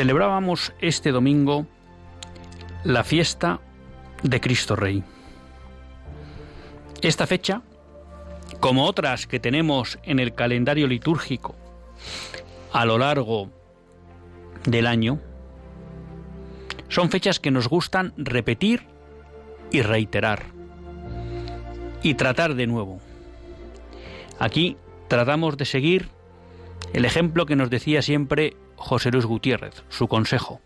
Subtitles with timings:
[0.00, 1.66] Celebrábamos este domingo
[2.84, 3.60] la fiesta
[4.22, 5.04] de Cristo Rey.
[7.02, 7.60] Esta fecha,
[8.60, 11.54] como otras que tenemos en el calendario litúrgico
[12.72, 13.50] a lo largo
[14.64, 15.20] del año,
[16.88, 18.86] son fechas que nos gustan repetir
[19.70, 20.44] y reiterar
[22.02, 23.00] y tratar de nuevo.
[24.38, 26.08] Aquí tratamos de seguir
[26.92, 30.60] el ejemplo que nos decía siempre José Luis Gutiérrez, su consejo.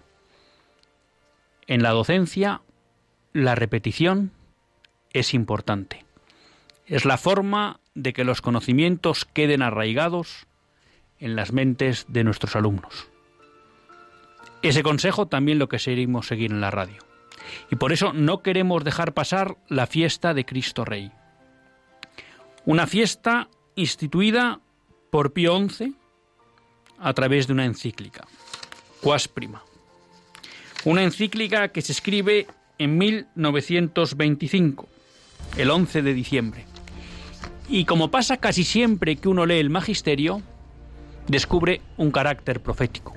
[1.66, 2.62] En la docencia,
[3.32, 4.32] la repetición
[5.12, 6.04] es importante.
[6.86, 10.46] Es la forma de que los conocimientos queden arraigados
[11.18, 13.08] en las mentes de nuestros alumnos.
[14.62, 17.02] Ese consejo también lo que seguimos seguir en la radio.
[17.70, 21.12] Y por eso no queremos dejar pasar la fiesta de Cristo Rey.
[22.64, 24.60] Una fiesta instituida
[25.10, 25.94] por Pío XI
[26.98, 28.26] a través de una encíclica,
[29.00, 29.62] Quas Prima.
[30.84, 32.46] Una encíclica que se escribe
[32.78, 34.88] en 1925,
[35.56, 36.64] el 11 de diciembre.
[37.68, 40.42] Y como pasa casi siempre que uno lee el magisterio,
[41.28, 43.14] descubre un carácter profético.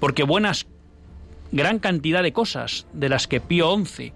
[0.00, 0.66] Porque buenas,
[1.52, 4.12] gran cantidad de cosas de las que Pío XI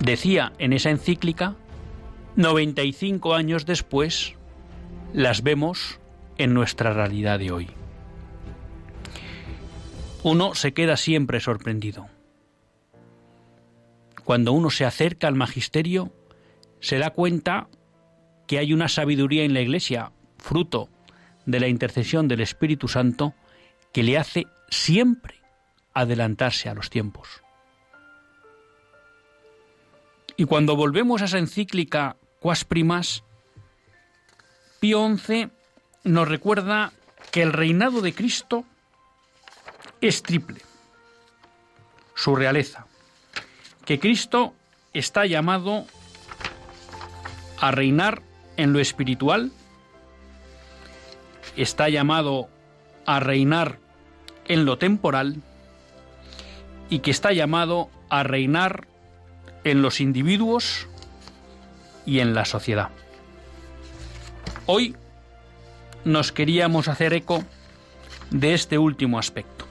[0.00, 1.54] decía en esa encíclica,
[2.36, 4.34] 95 años después,
[5.12, 5.98] las vemos
[6.38, 7.68] en nuestra realidad de hoy.
[10.22, 12.08] Uno se queda siempre sorprendido.
[14.24, 16.12] Cuando uno se acerca al magisterio,
[16.80, 17.68] se da cuenta
[18.46, 20.88] que hay una sabiduría en la Iglesia, fruto
[21.46, 23.34] de la intercesión del Espíritu Santo,
[23.92, 25.40] que le hace siempre
[25.94, 27.42] adelantarse a los tiempos.
[30.36, 33.24] Y cuando volvemos a esa encíclica Quas Primas,
[34.78, 35.50] Pío XI
[36.08, 36.92] nos recuerda
[37.30, 38.64] que el reinado de Cristo
[40.00, 40.60] es triple.
[42.14, 42.86] Su realeza.
[43.84, 44.54] Que Cristo
[44.92, 45.86] está llamado
[47.60, 48.22] a reinar
[48.56, 49.52] en lo espiritual,
[51.56, 52.48] está llamado
[53.06, 53.78] a reinar
[54.46, 55.42] en lo temporal
[56.88, 58.86] y que está llamado a reinar
[59.64, 60.86] en los individuos
[62.06, 62.90] y en la sociedad.
[64.66, 64.96] Hoy
[66.04, 67.44] nos queríamos hacer eco
[68.30, 69.66] de este último aspecto.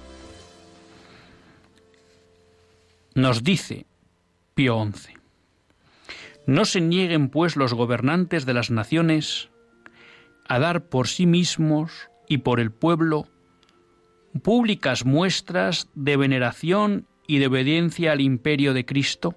[3.16, 3.86] Nos dice
[4.54, 5.14] Pío XI,
[6.46, 9.50] no se nieguen pues los gobernantes de las naciones
[10.48, 13.28] a dar por sí mismos y por el pueblo
[14.44, 19.36] públicas muestras de veneración y de obediencia al imperio de Cristo,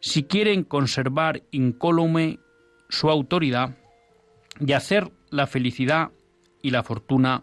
[0.00, 2.40] si quieren conservar incólume
[2.88, 3.76] su autoridad
[4.60, 6.12] y hacer la felicidad
[6.62, 7.42] y la fortuna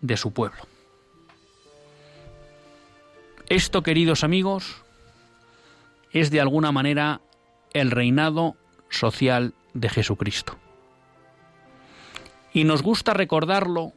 [0.00, 0.60] de su pueblo.
[3.48, 4.82] Esto, queridos amigos,
[6.10, 7.20] es de alguna manera
[7.72, 8.56] el reinado
[8.88, 10.58] social de Jesucristo.
[12.52, 13.92] Y nos gusta recordarlo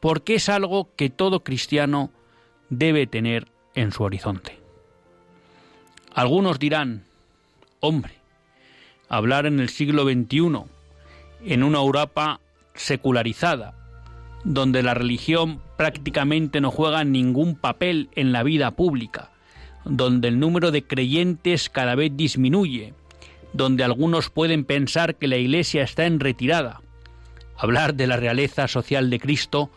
[0.00, 2.10] porque es algo que todo cristiano
[2.68, 4.58] debe tener en su horizonte.
[6.12, 7.06] Algunos dirán,
[7.80, 8.16] hombre,
[9.08, 10.79] hablar en el siglo XXI
[11.44, 12.40] en una Europa
[12.74, 13.74] secularizada,
[14.44, 19.30] donde la religión prácticamente no juega ningún papel en la vida pública,
[19.84, 22.94] donde el número de creyentes cada vez disminuye,
[23.52, 26.80] donde algunos pueden pensar que la Iglesia está en retirada.
[27.56, 29.70] Hablar de la realeza social de Cristo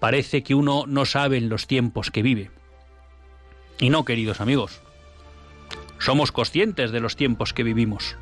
[0.00, 2.50] parece que uno no sabe en los tiempos que vive.
[3.78, 4.82] Y no, queridos amigos,
[5.98, 8.16] somos conscientes de los tiempos que vivimos.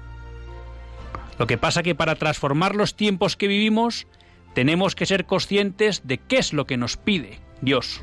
[1.39, 4.07] Lo que pasa que para transformar los tiempos que vivimos
[4.55, 8.03] tenemos que ser conscientes de qué es lo que nos pide Dios.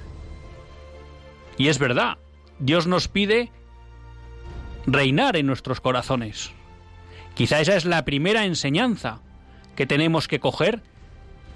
[1.58, 2.18] Y es verdad,
[2.60, 3.52] Dios nos pide
[4.86, 6.52] reinar en nuestros corazones.
[7.36, 9.22] Quizá esa es la primera enseñanza
[9.76, 10.82] que tenemos que coger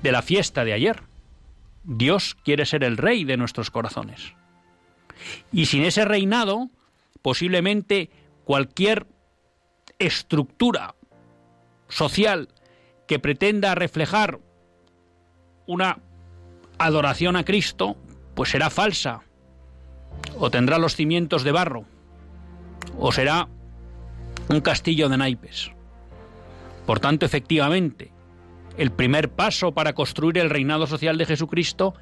[0.01, 1.03] de la fiesta de ayer.
[1.83, 4.33] Dios quiere ser el rey de nuestros corazones.
[5.51, 6.69] Y sin ese reinado,
[7.21, 8.09] posiblemente
[8.45, 9.07] cualquier
[9.99, 10.95] estructura
[11.87, 12.49] social
[13.07, 14.39] que pretenda reflejar
[15.65, 15.99] una
[16.77, 17.95] adoración a Cristo,
[18.35, 19.21] pues será falsa,
[20.37, 21.85] o tendrá los cimientos de barro,
[22.97, 23.47] o será
[24.49, 25.71] un castillo de naipes.
[26.85, 28.11] Por tanto, efectivamente,
[28.77, 31.93] el primer paso para construir el reinado social de Jesucristo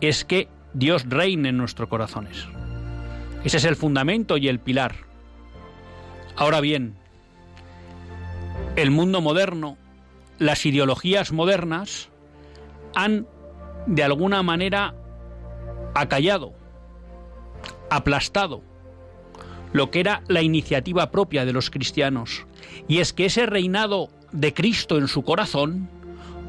[0.00, 2.46] es que Dios reine en nuestros corazones.
[3.44, 4.94] Ese es el fundamento y el pilar.
[6.34, 6.96] Ahora bien,
[8.76, 9.78] el mundo moderno,
[10.38, 12.10] las ideologías modernas,
[12.94, 13.26] han
[13.86, 14.94] de alguna manera
[15.94, 16.52] acallado,
[17.90, 18.62] aplastado
[19.72, 22.46] lo que era la iniciativa propia de los cristianos,
[22.88, 25.88] y es que ese reinado de Cristo en su corazón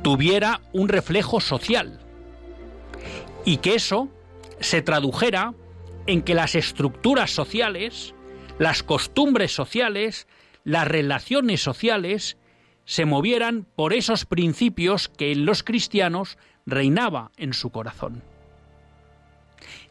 [0.03, 1.99] tuviera un reflejo social,
[3.45, 4.09] y que eso
[4.59, 5.53] se tradujera
[6.05, 8.13] en que las estructuras sociales,
[8.59, 10.27] las costumbres sociales,
[10.67, 12.35] las relaciones sociales,
[12.83, 18.21] se movieran por esos principios que en los cristianos reinaba en su corazón.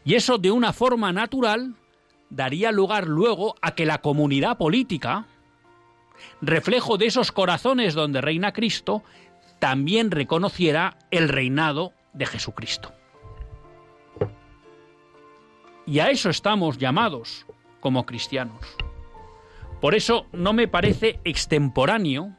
[0.04, 1.76] Y eso de una forma natural
[2.28, 5.24] daría lugar luego a que la comunidad política,
[6.42, 9.02] reflejo de esos corazones donde reina Cristo,
[9.58, 12.92] también reconociera el reinado de Jesucristo.
[15.86, 17.46] Y a eso estamos llamados
[17.80, 18.76] como cristianos.
[19.80, 22.34] Por eso no me parece extemporáneo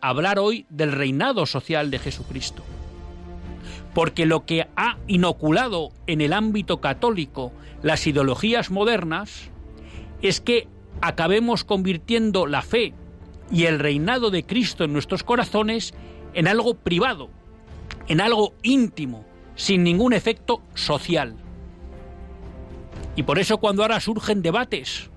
[0.00, 2.62] hablar hoy del reinado social de Jesucristo.
[3.92, 7.52] Porque lo que ha inoculado en el ámbito católico
[7.82, 9.50] las ideologías modernas
[10.22, 10.68] es que
[11.00, 12.94] acabemos convirtiendo la fe
[13.50, 15.94] y el reinado de Cristo en nuestros corazones
[16.34, 17.30] en algo privado,
[18.08, 19.24] en algo íntimo,
[19.54, 21.36] sin ningún efecto social.
[23.16, 25.10] Y por eso cuando ahora surgen debates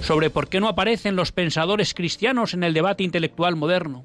[0.00, 4.04] sobre por qué no aparecen los pensadores cristianos en el debate intelectual moderno.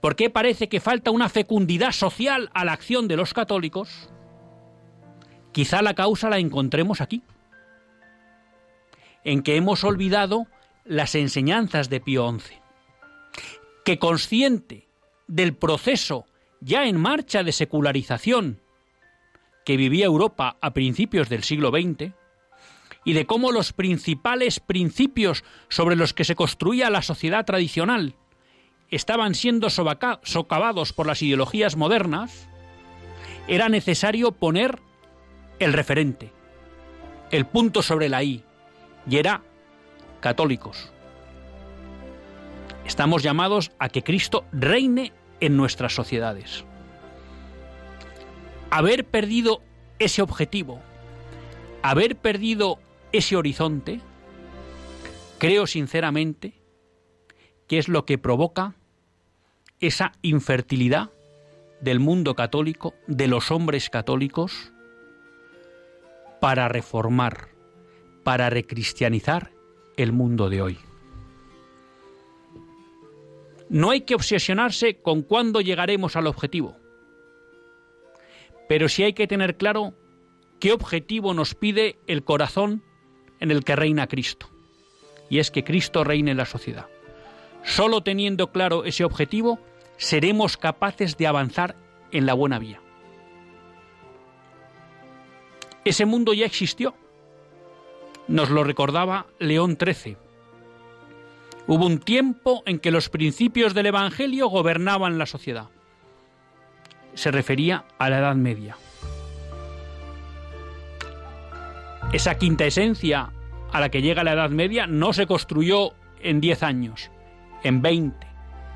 [0.00, 4.10] ¿Por qué parece que falta una fecundidad social a la acción de los católicos?
[5.52, 7.22] Quizá la causa la encontremos aquí,
[9.24, 10.46] en que hemos olvidado
[10.84, 12.56] las enseñanzas de Pío XI,
[13.84, 14.88] que consciente
[15.26, 16.26] del proceso
[16.60, 18.60] ya en marcha de secularización
[19.64, 22.12] que vivía Europa a principios del siglo XX,
[23.04, 28.14] y de cómo los principales principios sobre los que se construía la sociedad tradicional
[28.90, 32.48] estaban siendo socavados por las ideologías modernas,
[33.48, 34.78] era necesario poner
[35.58, 36.32] el referente,
[37.30, 38.44] el punto sobre la I,
[39.08, 39.42] y era
[40.20, 40.90] católicos.
[42.86, 46.64] Estamos llamados a que Cristo reine en nuestras sociedades.
[48.70, 49.62] Haber perdido
[49.98, 50.80] ese objetivo,
[51.82, 52.78] haber perdido
[53.14, 54.00] ese horizonte,
[55.38, 56.52] creo sinceramente
[57.68, 58.74] que es lo que provoca
[59.78, 61.10] esa infertilidad
[61.80, 64.72] del mundo católico, de los hombres católicos,
[66.40, 67.50] para reformar,
[68.24, 69.52] para recristianizar
[69.96, 70.78] el mundo de hoy.
[73.68, 76.76] No hay que obsesionarse con cuándo llegaremos al objetivo,
[78.68, 79.94] pero sí hay que tener claro
[80.58, 82.82] qué objetivo nos pide el corazón
[83.44, 84.48] en el que reina Cristo.
[85.30, 86.86] Y es que Cristo reine en la sociedad.
[87.62, 89.58] Solo teniendo claro ese objetivo,
[89.96, 91.76] seremos capaces de avanzar
[92.10, 92.80] en la buena vía.
[95.84, 96.94] Ese mundo ya existió.
[98.26, 100.16] Nos lo recordaba León XIII.
[101.66, 105.68] Hubo un tiempo en que los principios del Evangelio gobernaban la sociedad.
[107.14, 108.76] Se refería a la Edad Media.
[112.14, 113.32] Esa quinta esencia
[113.72, 117.10] a la que llega la Edad Media no se construyó en 10 años,
[117.64, 118.24] en 20,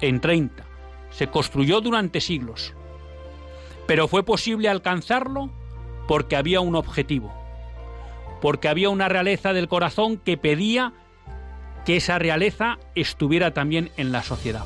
[0.01, 0.65] en 30.
[1.11, 2.75] Se construyó durante siglos.
[3.87, 5.51] Pero fue posible alcanzarlo
[6.09, 7.33] porque había un objetivo,
[8.41, 10.93] porque había una realeza del corazón que pedía
[11.87, 14.65] que esa realeza estuviera también en la sociedad.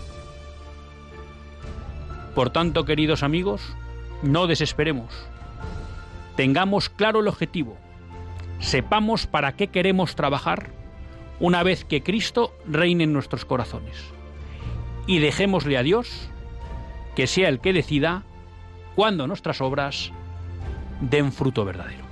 [2.34, 3.76] Por tanto, queridos amigos,
[4.22, 5.12] no desesperemos.
[6.36, 7.76] Tengamos claro el objetivo,
[8.62, 10.70] sepamos para qué queremos trabajar
[11.40, 13.96] una vez que Cristo reine en nuestros corazones.
[15.06, 16.28] Y dejémosle a Dios
[17.16, 18.22] que sea el que decida
[18.94, 20.12] cuando nuestras obras
[21.00, 22.11] den fruto verdadero.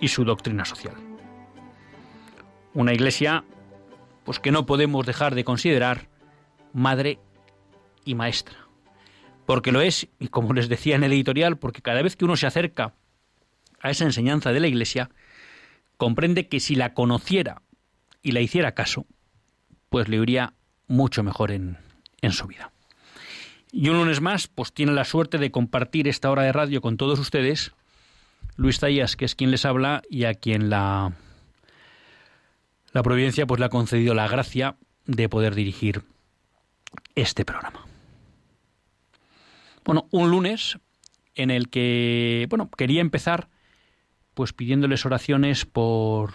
[0.00, 0.96] y su doctrina social.
[2.74, 3.44] Una iglesia
[4.24, 6.08] pues que no podemos dejar de considerar
[6.72, 7.18] madre
[8.04, 8.56] y maestra.
[9.46, 12.36] Porque lo es, y como les decía en el editorial, porque cada vez que uno
[12.36, 12.94] se acerca
[13.80, 15.10] a esa enseñanza de la iglesia,
[15.96, 17.62] comprende que si la conociera
[18.22, 19.06] y la hiciera caso,
[19.88, 20.54] pues le iría
[20.86, 21.78] mucho mejor en,
[22.22, 22.72] en su vida.
[23.72, 26.96] Y un lunes más, pues tiene la suerte de compartir esta hora de radio con
[26.96, 27.72] todos ustedes,
[28.60, 31.14] Luis Tallas, que es quien les habla y a quien la,
[32.92, 34.76] la providencia pues le ha concedido la gracia
[35.06, 36.02] de poder dirigir
[37.14, 37.86] este programa.
[39.82, 40.78] Bueno, un lunes
[41.36, 43.48] en el que, bueno, quería empezar
[44.34, 46.34] pues pidiéndoles oraciones por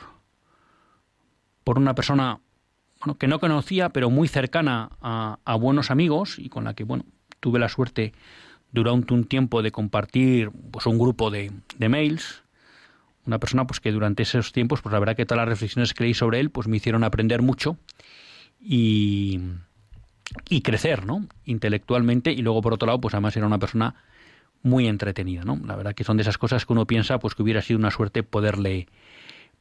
[1.63, 2.39] por una persona
[3.01, 6.85] bueno, que no conocía, pero muy cercana a, a buenos amigos y con la que,
[6.85, 7.05] bueno,
[7.39, 8.13] tuve la suerte
[8.75, 12.43] durante un tiempo de compartir pues un grupo de, de, mails
[13.25, 16.03] una persona pues que durante esos tiempos pues la verdad que todas las reflexiones que
[16.03, 17.77] leí sobre él pues me hicieron aprender mucho
[18.59, 19.39] y,
[20.49, 22.31] y crecer no intelectualmente.
[22.31, 23.95] Y luego por otro lado pues además era una persona
[24.61, 27.43] muy entretenida no la verdad que son de esas cosas que uno piensa pues que
[27.43, 28.87] hubiera sido una suerte poderle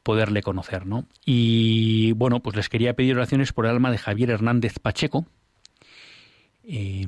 [0.01, 4.31] poderle conocer no y bueno pues les quería pedir oraciones por el alma de Javier
[4.31, 5.25] Hernández Pacheco.
[6.67, 7.05] Eh,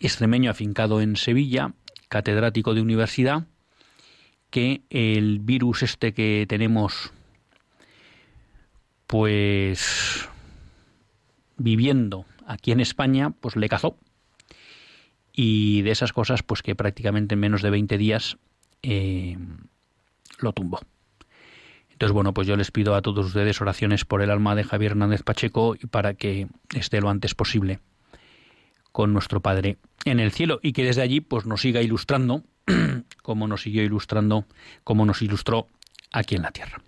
[0.00, 1.72] extremeño afincado en Sevilla,
[2.08, 3.46] catedrático de universidad,
[4.50, 7.12] que el virus este que tenemos
[9.06, 10.28] pues
[11.56, 13.96] viviendo aquí en España, pues le cazó.
[15.32, 18.38] Y de esas cosas, pues que prácticamente en menos de 20 días
[18.82, 19.38] eh,
[20.40, 20.80] lo tumbó.
[21.90, 24.92] Entonces, bueno, pues yo les pido a todos ustedes oraciones por el alma de Javier
[24.92, 27.80] Hernández Pacheco y para que esté lo antes posible
[28.92, 32.44] con nuestro Padre en el cielo y que desde allí pues nos siga ilustrando
[33.22, 34.46] como nos siguió ilustrando,
[34.84, 35.68] como nos ilustró
[36.12, 36.82] aquí en la tierra.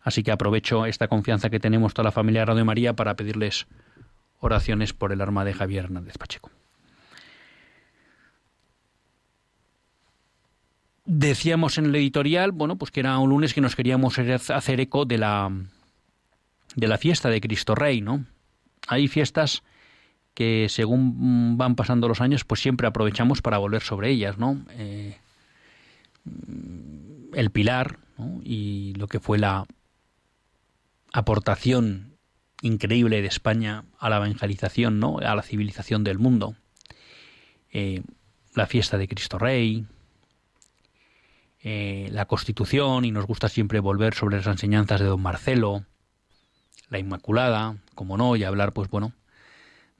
[0.00, 3.66] Así que aprovecho esta confianza que tenemos toda la familia Radio María para pedirles
[4.40, 6.50] oraciones por el arma de Javier Hernández Pacheco.
[11.04, 15.04] Decíamos en el editorial, bueno, pues que era un lunes que nos queríamos hacer eco
[15.04, 15.50] de la
[16.74, 18.24] de la fiesta de Cristo Rey, ¿no?
[18.88, 19.62] Hay fiestas
[20.34, 24.64] que según van pasando los años, pues siempre aprovechamos para volver sobre ellas, ¿no?
[24.70, 25.18] Eh,
[27.34, 27.98] el pilar
[28.42, 29.66] y lo que fue la
[31.12, 32.16] aportación
[32.62, 35.18] increíble de España a la evangelización, ¿no?
[35.18, 36.54] A la civilización del mundo.
[37.70, 38.02] Eh,
[38.54, 39.86] la fiesta de Cristo Rey,
[41.62, 45.84] eh, la Constitución, y nos gusta siempre volver sobre las enseñanzas de Don Marcelo,
[46.88, 49.12] la Inmaculada, como no, y hablar, pues bueno,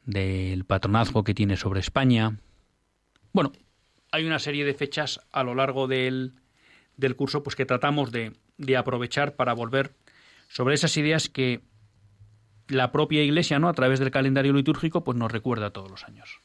[0.05, 2.39] del patronazgo que tiene sobre España.
[3.33, 3.53] Bueno,
[4.11, 6.35] hay una serie de fechas a lo largo del,
[6.97, 9.95] del curso pues que tratamos de, de, aprovechar para volver
[10.49, 11.63] sobre esas ideas que
[12.69, 13.69] la propia Iglesia, ¿no?
[13.69, 16.41] a través del calendario litúrgico, pues nos recuerda todos los años.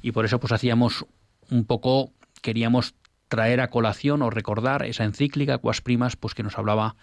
[0.00, 1.06] Y por eso pues hacíamos
[1.50, 2.12] un poco,
[2.42, 2.94] queríamos
[3.28, 6.96] traer a colación o recordar esa encíclica Cuas Primas, pues que nos hablaba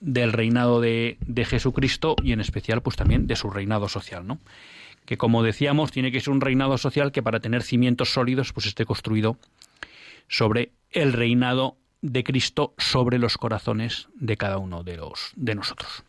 [0.00, 4.38] del reinado de, de, Jesucristo y en especial pues también de su reinado social, ¿no?
[5.04, 8.66] Que como decíamos tiene que ser un reinado social que para tener cimientos sólidos pues
[8.66, 9.38] esté construido
[10.28, 16.04] sobre el reinado de Cristo sobre los corazones de cada uno de los de nosotros.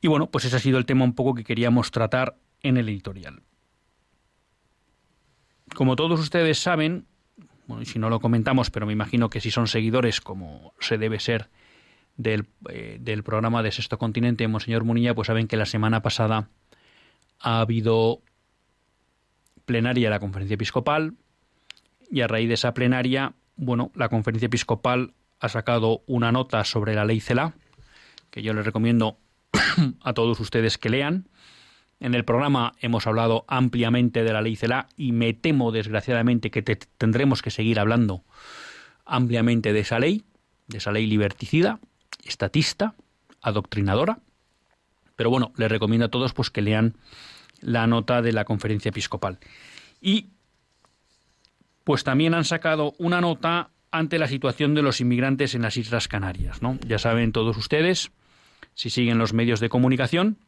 [0.00, 2.88] Y bueno, pues ese ha sido el tema un poco que queríamos tratar en el
[2.88, 3.42] editorial.
[5.74, 7.06] Como todos ustedes saben,
[7.68, 11.20] bueno, si no lo comentamos, pero me imagino que si son seguidores, como se debe
[11.20, 11.50] ser
[12.16, 16.48] del, eh, del programa de Sexto Continente, Monseñor Munilla, pues saben que la semana pasada
[17.38, 18.22] ha habido
[19.66, 21.14] plenaria de la conferencia episcopal
[22.10, 26.94] y a raíz de esa plenaria, bueno, la conferencia episcopal ha sacado una nota sobre
[26.94, 27.52] la ley CELA,
[28.30, 29.18] que yo les recomiendo
[30.00, 31.28] a todos ustedes que lean.
[32.00, 36.62] En el programa hemos hablado ampliamente de la ley CELA y me temo desgraciadamente que
[36.62, 38.22] tendremos que seguir hablando
[39.04, 40.24] ampliamente de esa ley,
[40.68, 41.80] de esa ley liberticida,
[42.24, 42.94] estatista,
[43.42, 44.20] adoctrinadora.
[45.16, 46.94] Pero bueno, les recomiendo a todos pues que lean
[47.60, 49.38] la nota de la conferencia episcopal.
[50.00, 50.28] Y
[51.82, 56.06] pues también han sacado una nota ante la situación de los inmigrantes en las Islas
[56.06, 56.78] Canarias, ¿no?
[56.86, 58.12] Ya saben todos ustedes
[58.74, 60.38] si siguen los medios de comunicación,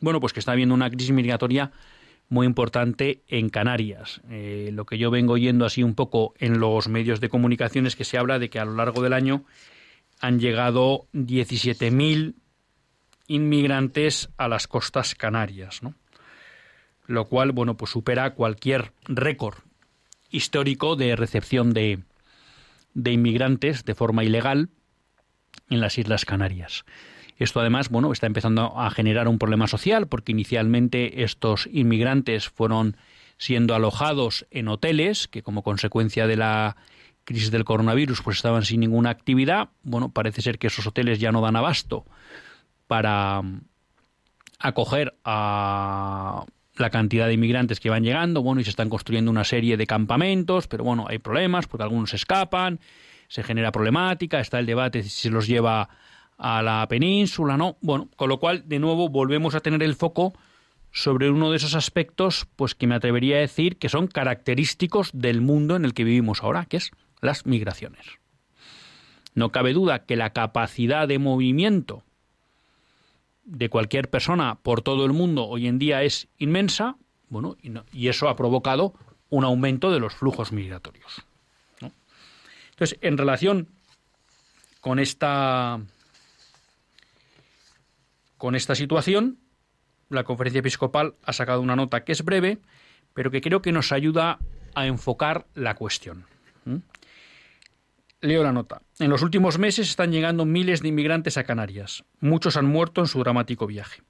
[0.00, 1.72] bueno, pues que está habiendo una crisis migratoria
[2.28, 4.20] muy importante en Canarias.
[4.30, 7.96] Eh, lo que yo vengo oyendo así un poco en los medios de comunicación es
[7.96, 9.44] que se habla de que a lo largo del año
[10.20, 12.34] han llegado 17.000
[13.28, 15.80] inmigrantes a las costas canarias.
[17.06, 19.58] Lo cual, bueno, pues supera cualquier récord
[20.30, 22.00] histórico de recepción de,
[22.94, 24.68] de inmigrantes de forma ilegal
[25.70, 26.84] en las Islas Canarias.
[27.38, 32.96] Esto además, bueno, está empezando a generar un problema social porque inicialmente estos inmigrantes fueron
[33.38, 36.76] siendo alojados en hoteles que como consecuencia de la
[37.24, 39.68] crisis del coronavirus pues estaban sin ninguna actividad.
[39.82, 42.06] Bueno, parece ser que esos hoteles ya no dan abasto
[42.86, 43.60] para mm,
[44.60, 46.46] acoger a
[46.76, 49.86] la cantidad de inmigrantes que van llegando, bueno, y se están construyendo una serie de
[49.86, 52.80] campamentos, pero bueno, hay problemas porque algunos escapan,
[53.28, 55.88] se genera problemática, está el debate si se los lleva
[56.38, 57.76] a la península, ¿no?
[57.80, 60.34] Bueno, con lo cual, de nuevo, volvemos a tener el foco
[60.92, 65.40] sobre uno de esos aspectos, pues que me atrevería a decir que son característicos del
[65.40, 68.06] mundo en el que vivimos ahora, que es las migraciones.
[69.34, 72.02] No cabe duda que la capacidad de movimiento
[73.44, 76.96] de cualquier persona por todo el mundo hoy en día es inmensa,
[77.28, 77.56] bueno,
[77.92, 78.94] y, eso ha provocado
[79.28, 81.24] un aumento de los flujos migratorios.
[82.70, 83.68] Entonces, en relación
[84.80, 85.80] con esta
[88.36, 89.38] con esta situación,
[90.08, 92.58] la conferencia episcopal ha sacado una nota que es breve,
[93.14, 94.38] pero que creo que nos ayuda
[94.74, 96.26] a enfocar la cuestión.
[96.64, 96.76] ¿Mm?
[98.20, 98.82] Leo la nota.
[98.98, 102.04] En los últimos meses están llegando miles de inmigrantes a Canarias.
[102.20, 104.02] Muchos han muerto en su dramático viaje.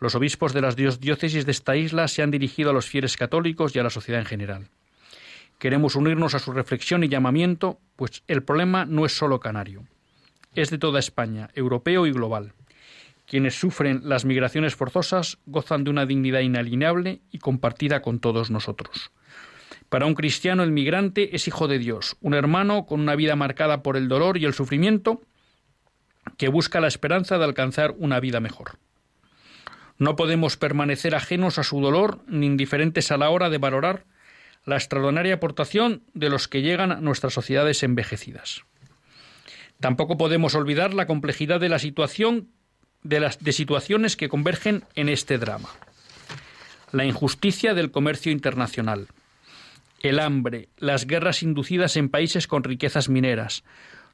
[0.00, 3.74] Los obispos de las diócesis de esta isla se han dirigido a los fieles católicos
[3.74, 4.68] y a la sociedad en general.
[5.58, 9.84] Queremos unirnos a su reflexión y llamamiento, pues el problema no es solo canario.
[10.56, 12.52] Es de toda España, europeo y global.
[13.32, 19.10] Quienes sufren las migraciones forzosas gozan de una dignidad inalienable y compartida con todos nosotros.
[19.88, 23.82] Para un cristiano el migrante es hijo de Dios, un hermano con una vida marcada
[23.82, 25.22] por el dolor y el sufrimiento
[26.36, 28.72] que busca la esperanza de alcanzar una vida mejor.
[29.96, 34.04] No podemos permanecer ajenos a su dolor ni indiferentes a la hora de valorar
[34.66, 38.64] la extraordinaria aportación de los que llegan a nuestras sociedades envejecidas.
[39.80, 42.50] Tampoco podemos olvidar la complejidad de la situación
[43.02, 45.68] de, las, de situaciones que convergen en este drama.
[46.92, 49.08] La injusticia del comercio internacional,
[50.00, 53.64] el hambre, las guerras inducidas en países con riquezas mineras,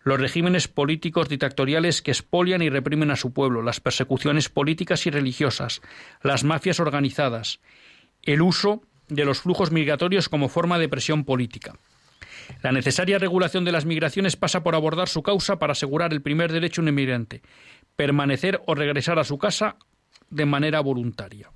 [0.04, 5.10] los regímenes políticos dictatoriales que expolian y reprimen a su pueblo, las persecuciones políticas y
[5.10, 5.82] religiosas,
[6.22, 7.60] las mafias organizadas,
[8.22, 11.74] el uso de los flujos migratorios como forma de presión política.
[12.62, 16.50] La necesaria regulación de las migraciones pasa por abordar su causa para asegurar el primer
[16.50, 17.42] derecho a un inmigrante,
[17.98, 19.74] permanecer o regresar a su casa
[20.30, 21.50] de manera voluntaria.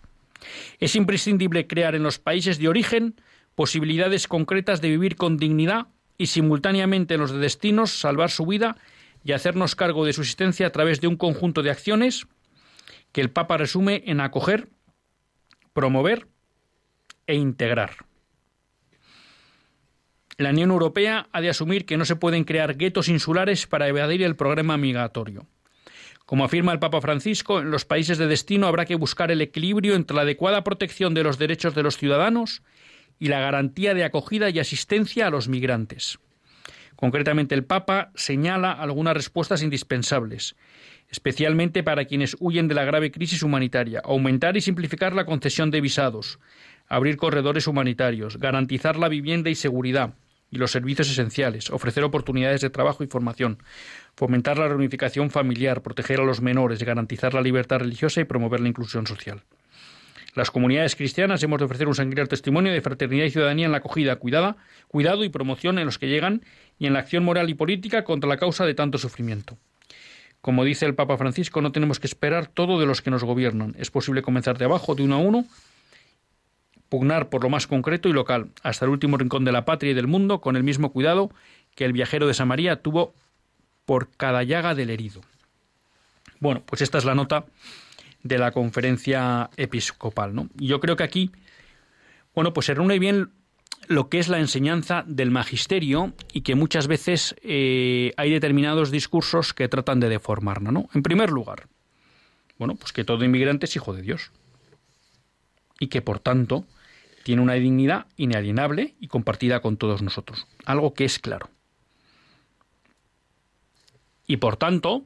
[0.80, 3.14] Es imprescindible crear en los países de origen
[3.54, 5.86] posibilidades concretas de vivir con dignidad
[6.18, 8.76] y simultáneamente en los de destinos salvar su vida
[9.22, 12.26] y hacernos cargo de su existencia a través de un conjunto de acciones
[13.12, 14.68] que el Papa resume en acoger,
[15.72, 16.26] promover
[17.28, 17.98] e integrar.
[20.38, 24.24] La Unión Europea ha de asumir que no se pueden crear guetos insulares para evadir
[24.24, 25.46] el programa migratorio.
[26.26, 29.94] Como afirma el Papa Francisco, en los países de destino habrá que buscar el equilibrio
[29.94, 32.62] entre la adecuada protección de los derechos de los ciudadanos
[33.18, 36.18] y la garantía de acogida y asistencia a los migrantes.
[36.96, 40.54] Concretamente, el Papa señala algunas respuestas indispensables,
[41.08, 45.80] especialmente para quienes huyen de la grave crisis humanitaria, aumentar y simplificar la concesión de
[45.80, 46.38] visados,
[46.88, 50.14] abrir corredores humanitarios, garantizar la vivienda y seguridad,
[50.52, 53.58] y los servicios esenciales, ofrecer oportunidades de trabajo y formación,
[54.14, 58.68] fomentar la reunificación familiar, proteger a los menores, garantizar la libertad religiosa y promover la
[58.68, 59.42] inclusión social.
[60.34, 63.78] Las comunidades cristianas hemos de ofrecer un sanguinario testimonio de fraternidad y ciudadanía en la
[63.78, 64.56] acogida, cuidada,
[64.88, 66.42] cuidado y promoción en los que llegan
[66.78, 69.56] y en la acción moral y política contra la causa de tanto sufrimiento.
[70.42, 73.74] Como dice el Papa Francisco, no tenemos que esperar todo de los que nos gobiernan.
[73.78, 75.46] Es posible comenzar de abajo, de uno a uno,
[76.92, 79.94] pugnar por lo más concreto y local, hasta el último rincón de la patria y
[79.94, 81.30] del mundo, con el mismo cuidado
[81.74, 83.14] que el viajero de Samaria tuvo
[83.86, 85.22] por cada llaga del herido.
[86.38, 87.46] Bueno, pues esta es la nota
[88.22, 90.34] de la conferencia episcopal.
[90.34, 90.50] ¿no?
[90.58, 91.30] Y yo creo que aquí,
[92.34, 93.30] bueno, pues se reúne bien
[93.88, 99.54] lo que es la enseñanza del magisterio y que muchas veces eh, hay determinados discursos
[99.54, 100.72] que tratan de deformarla.
[100.72, 100.90] ¿no?
[100.92, 101.68] En primer lugar,
[102.58, 104.30] bueno, pues que todo inmigrante es hijo de Dios
[105.80, 106.66] y que por tanto
[107.22, 111.50] tiene una dignidad inalienable y compartida con todos nosotros, algo que es claro.
[114.26, 115.04] Y por tanto,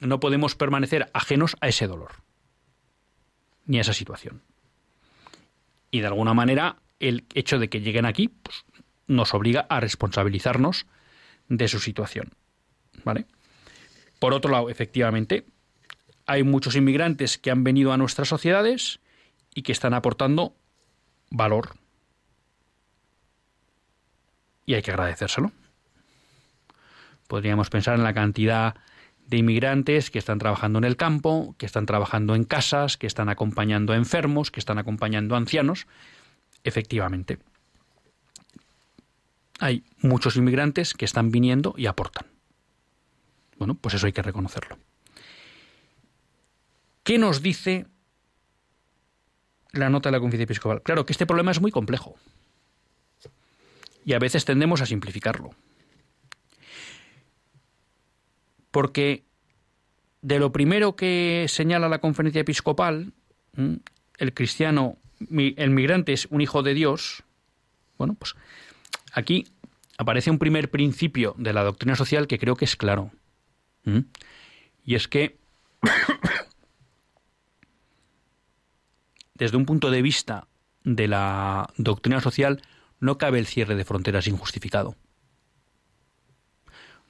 [0.00, 2.22] no podemos permanecer ajenos a ese dolor,
[3.66, 4.42] ni a esa situación.
[5.90, 8.64] Y de alguna manera, el hecho de que lleguen aquí pues,
[9.06, 10.86] nos obliga a responsabilizarnos
[11.48, 12.34] de su situación.
[13.04, 13.26] ¿Vale?
[14.18, 15.46] Por otro lado, efectivamente,
[16.26, 19.00] hay muchos inmigrantes que han venido a nuestras sociedades
[19.54, 20.56] y que están aportando
[21.34, 21.76] valor.
[24.64, 25.52] Y hay que agradecérselo.
[27.28, 28.76] Podríamos pensar en la cantidad
[29.26, 33.28] de inmigrantes que están trabajando en el campo, que están trabajando en casas, que están
[33.28, 35.86] acompañando a enfermos, que están acompañando a ancianos.
[36.62, 37.38] Efectivamente,
[39.58, 42.26] hay muchos inmigrantes que están viniendo y aportan.
[43.58, 44.78] Bueno, pues eso hay que reconocerlo.
[47.02, 47.86] ¿Qué nos dice
[49.74, 50.82] la nota de la conferencia episcopal?
[50.82, 52.16] Claro que este problema es muy complejo
[54.04, 55.50] y a veces tendemos a simplificarlo.
[58.70, 59.24] Porque
[60.20, 63.12] de lo primero que señala la conferencia episcopal,
[63.54, 64.98] el cristiano,
[65.30, 67.22] el migrante es un hijo de Dios,
[67.98, 68.34] bueno, pues
[69.12, 69.46] aquí
[69.96, 73.10] aparece un primer principio de la doctrina social que creo que es claro.
[74.84, 75.36] Y es que,
[79.34, 80.46] desde un punto de vista
[80.84, 82.62] de la doctrina social,
[83.00, 84.96] no cabe el cierre de fronteras injustificado.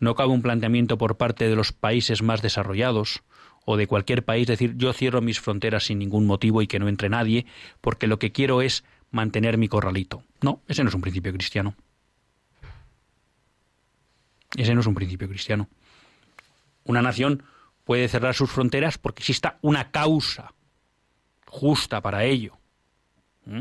[0.00, 3.22] No cabe un planteamiento por parte de los países más desarrollados
[3.64, 6.88] o de cualquier país decir yo cierro mis fronteras sin ningún motivo y que no
[6.88, 7.46] entre nadie
[7.80, 10.22] porque lo que quiero es mantener mi corralito.
[10.42, 11.74] No, ese no es un principio cristiano.
[14.56, 15.68] Ese no es un principio cristiano.
[16.84, 17.42] Una nación
[17.84, 20.53] puede cerrar sus fronteras porque exista una causa
[21.54, 22.58] justa para ello.
[23.46, 23.60] ¿Mm?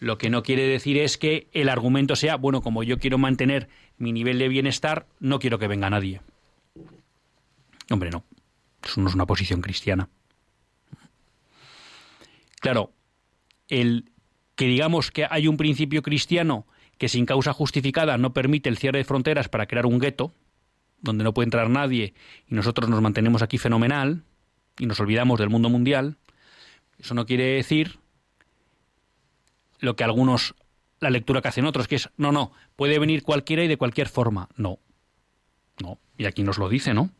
[0.00, 3.68] Lo que no quiere decir es que el argumento sea, bueno, como yo quiero mantener
[3.96, 6.20] mi nivel de bienestar, no quiero que venga nadie.
[7.90, 8.22] Hombre, no.
[8.84, 10.10] Eso no es una posición cristiana.
[12.60, 12.92] Claro,
[13.68, 14.10] el
[14.56, 16.66] que digamos que hay un principio cristiano
[16.98, 20.34] que sin causa justificada no permite el cierre de fronteras para crear un gueto,
[21.00, 22.12] donde no puede entrar nadie
[22.46, 24.24] y nosotros nos mantenemos aquí fenomenal
[24.78, 26.18] y nos olvidamos del mundo mundial,
[27.04, 27.98] eso no quiere decir
[29.78, 30.54] lo que algunos,
[31.00, 34.08] la lectura que hacen otros, que es, no, no, puede venir cualquiera y de cualquier
[34.08, 34.48] forma.
[34.56, 34.78] No,
[35.82, 37.10] no, y aquí nos lo dice, ¿no?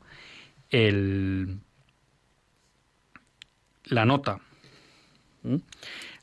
[0.70, 1.60] El,
[3.84, 4.40] la nota.
[5.42, 5.56] ¿Mm?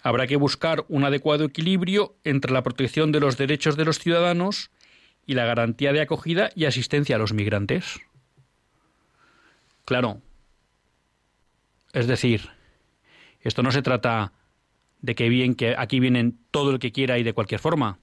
[0.02, 4.72] Habrá que buscar un adecuado equilibrio entre la protección de los derechos de los ciudadanos
[5.28, 8.00] y la garantía de acogida y asistencia a los migrantes.
[9.86, 10.20] Claro.
[11.94, 12.50] Es decir,
[13.42, 14.34] esto no se trata
[15.02, 18.00] de que que aquí vienen todo el que quiera y de cualquier forma.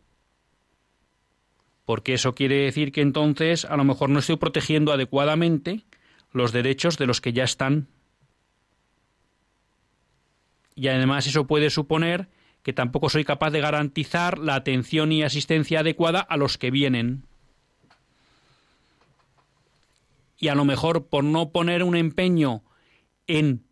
[1.85, 5.85] Porque eso quiere decir que entonces a lo mejor no estoy protegiendo adecuadamente
[6.33, 7.89] los derechos de los que ya están.
[10.75, 12.29] Y además eso puede suponer
[12.63, 17.25] que tampoco soy capaz de garantizar la atención y asistencia adecuada a los que vienen.
[20.37, 22.63] Y a lo mejor por no poner un empeño
[23.27, 23.68] en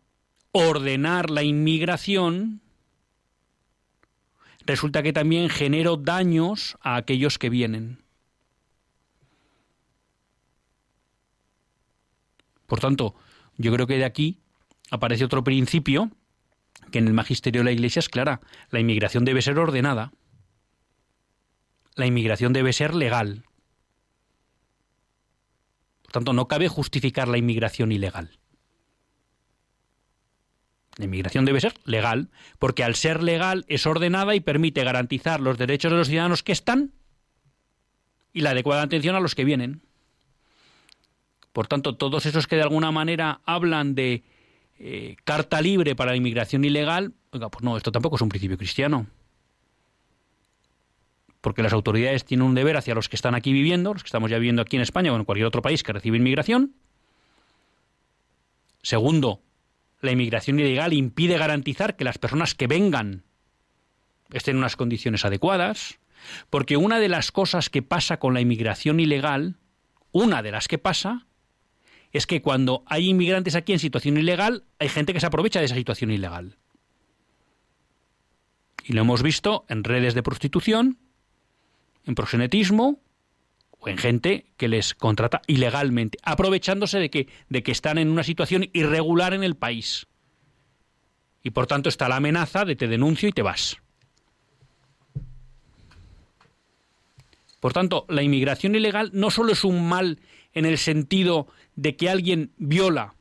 [0.51, 2.61] ordenar la inmigración,
[4.65, 8.03] resulta que también genero daños a aquellos que vienen.
[12.65, 13.15] Por tanto,
[13.57, 14.41] yo creo que de aquí
[14.91, 16.11] aparece otro principio
[16.91, 18.41] que en el magisterio de la Iglesia es clara.
[18.69, 20.11] La inmigración debe ser ordenada.
[21.95, 23.45] La inmigración debe ser legal.
[26.03, 28.37] Por tanto, no cabe justificar la inmigración ilegal.
[30.97, 32.29] La inmigración debe ser legal,
[32.59, 36.51] porque al ser legal es ordenada y permite garantizar los derechos de los ciudadanos que
[36.51, 36.91] están
[38.33, 39.81] y la adecuada atención a los que vienen.
[41.53, 44.23] Por tanto, todos esos que de alguna manera hablan de
[44.79, 48.57] eh, carta libre para la inmigración ilegal, oiga, pues no, esto tampoco es un principio
[48.57, 49.07] cristiano.
[51.41, 54.29] Porque las autoridades tienen un deber hacia los que están aquí viviendo, los que estamos
[54.29, 56.75] ya viviendo aquí en España o en cualquier otro país que recibe inmigración.
[58.81, 59.41] Segundo,
[60.01, 63.23] la inmigración ilegal impide garantizar que las personas que vengan
[64.31, 65.99] estén en unas condiciones adecuadas,
[66.49, 69.57] porque una de las cosas que pasa con la inmigración ilegal,
[70.11, 71.27] una de las que pasa,
[72.11, 75.65] es que cuando hay inmigrantes aquí en situación ilegal, hay gente que se aprovecha de
[75.65, 76.57] esa situación ilegal.
[78.83, 80.97] Y lo hemos visto en redes de prostitución,
[82.05, 83.01] en proxenetismo
[83.79, 88.23] o en gente que les contrata ilegalmente, aprovechándose de que, de que están en una
[88.23, 90.07] situación irregular en el país.
[91.43, 93.77] Y por tanto está la amenaza de te denuncio y te vas.
[97.59, 100.19] Por tanto, la inmigración ilegal no solo es un mal
[100.53, 103.15] en el sentido de que alguien viola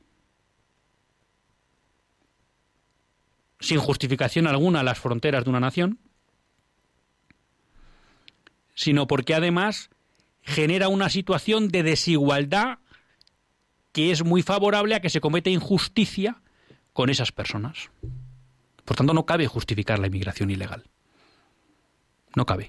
[3.60, 5.98] sin justificación alguna las fronteras de una nación,
[8.74, 9.90] sino porque además
[10.46, 12.78] genera una situación de desigualdad
[13.92, 16.40] que es muy favorable a que se cometa injusticia
[16.92, 17.90] con esas personas.
[18.84, 20.84] Por tanto, no cabe justificar la inmigración ilegal.
[22.36, 22.68] No cabe.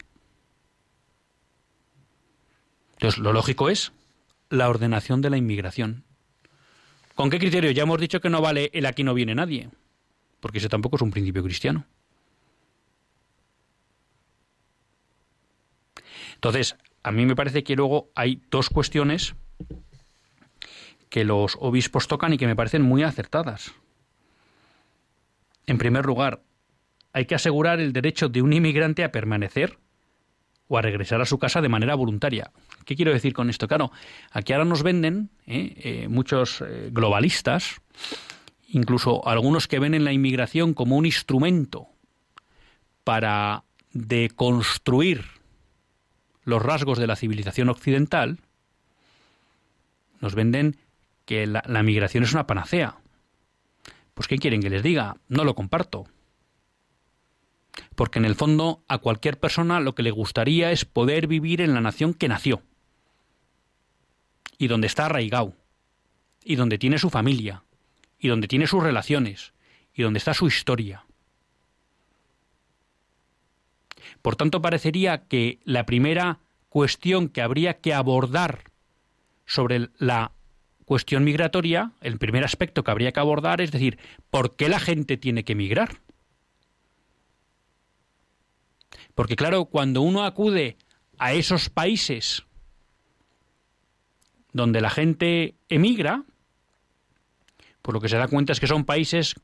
[2.94, 3.92] Entonces, lo lógico es
[4.50, 6.04] la ordenación de la inmigración.
[7.14, 7.70] ¿Con qué criterio?
[7.72, 9.70] Ya hemos dicho que no vale el aquí no viene nadie,
[10.40, 11.86] porque ese tampoco es un principio cristiano.
[16.34, 16.76] Entonces,
[17.08, 19.36] a mí me parece que luego hay dos cuestiones
[21.10, 23.74] que los obispos tocan y que me parecen muy acertadas.
[25.68, 26.42] En primer lugar,
[27.14, 29.78] hay que asegurar el derecho de un inmigrante a permanecer
[30.68, 32.52] o a regresar a su casa de manera voluntaria.
[32.84, 33.70] ¿Qué quiero decir con esto?
[33.70, 33.90] Claro,
[34.32, 35.76] aquí ahora nos venden ¿eh?
[35.78, 37.80] Eh, muchos eh, globalistas,
[38.68, 41.88] incluso algunos que ven en la inmigración como un instrumento
[43.06, 45.37] para deconstruir
[46.48, 48.40] los rasgos de la civilización occidental,
[50.22, 50.78] nos venden
[51.26, 53.00] que la, migración es una panacea.
[54.14, 55.18] Pues ¿qué quieren que les diga?
[55.28, 56.08] No lo comparto
[57.96, 61.74] porque en el fondo a cualquier persona lo que le gustaría es poder vivir en
[61.74, 62.64] la nación que nació
[64.58, 65.54] y donde está arraigado
[66.44, 67.64] y donde tiene su familia
[68.18, 69.54] y donde tiene sus relaciones
[69.94, 71.07] y donde está su historia.
[74.28, 78.66] Por tanto, parecería que la primera cuestión que habría que abordar
[79.46, 80.34] sobre la
[80.84, 83.98] cuestión migratoria, el primer aspecto que habría que abordar es decir,
[84.30, 86.02] ¿por qué la gente tiene que emigrar?
[89.16, 90.76] Porque claro, cuando uno acude
[91.18, 92.44] a esos países
[94.52, 96.26] donde la gente emigra,
[97.82, 99.36] por lo que se da cuenta es que son países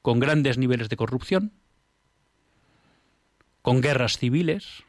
[0.00, 1.52] con grandes niveles de corrupción,
[3.62, 4.84] con guerras civiles,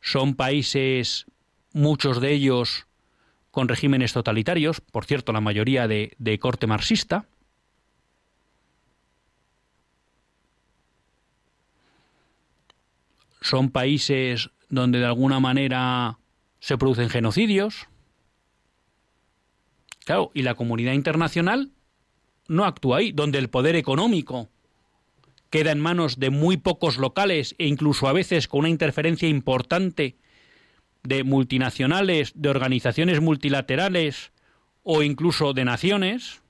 [0.00, 1.26] son países,
[1.72, 2.86] muchos de ellos,
[3.50, 7.26] con regímenes totalitarios, por cierto, la mayoría de, de corte marxista,
[13.40, 16.18] son países donde de alguna manera
[16.58, 17.86] se producen genocidios.
[20.04, 21.70] Claro, y la comunidad internacional
[22.48, 24.48] no actúa ahí, donde el poder económico
[25.54, 30.16] queda en manos de muy pocos locales e incluso a veces con una interferencia importante
[31.04, 34.32] de multinacionales, de organizaciones multilaterales
[34.82, 36.42] o incluso de naciones,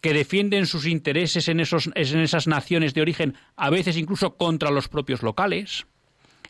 [0.00, 4.70] que defienden sus intereses en, esos, en esas naciones de origen, a veces incluso contra
[4.70, 5.88] los propios locales,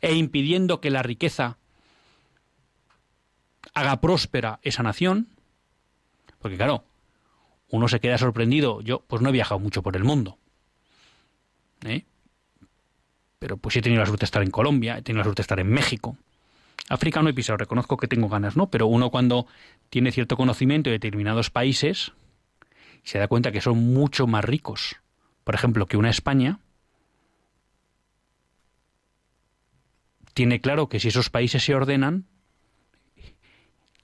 [0.03, 1.57] e impidiendo que la riqueza
[3.73, 5.29] haga próspera esa nación.
[6.41, 6.85] Porque claro,
[7.71, 8.83] uno se queda sorprendido.
[8.83, 10.37] Yo pues no he viajado mucho por el mundo.
[11.85, 12.05] ¿Eh?
[13.39, 15.45] Pero pues he tenido la suerte de estar en Colombia, he tenido la suerte de
[15.45, 16.17] estar en México.
[16.89, 18.71] África no he pisado, reconozco que tengo ganas, ¿no?
[18.71, 19.47] Pero uno cuando
[19.91, 22.13] tiene cierto conocimiento de determinados países,
[23.03, 24.97] se da cuenta que son mucho más ricos,
[25.45, 26.61] por ejemplo, que una España,
[30.35, 32.27] tiene claro que si esos países se ordenan,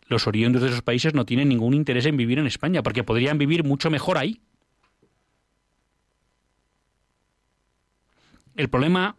[0.07, 3.39] los oriundos de esos países no tienen ningún interés en vivir en España, porque podrían
[3.39, 4.41] vivir mucho mejor ahí.
[8.59, 9.15] El problema,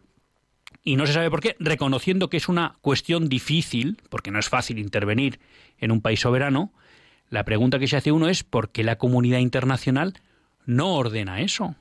[0.84, 4.50] y no se sabe por qué, reconociendo que es una cuestión difícil, porque no es
[4.50, 5.40] fácil intervenir
[5.78, 6.74] en un país soberano,
[7.30, 10.20] la pregunta que se hace uno es ¿por qué la comunidad internacional
[10.66, 11.74] no ordena eso?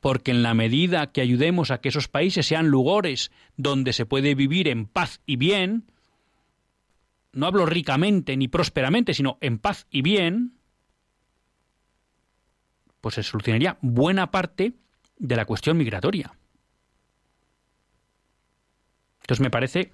[0.00, 4.36] porque en la medida que ayudemos a que esos países sean lugares donde se puede
[4.36, 5.90] vivir en paz y bien,
[7.32, 10.55] no hablo ricamente ni prósperamente, sino en paz y bien,
[13.00, 14.74] pues se solucionaría buena parte
[15.18, 16.36] de la cuestión migratoria.
[19.22, 19.92] Entonces me parece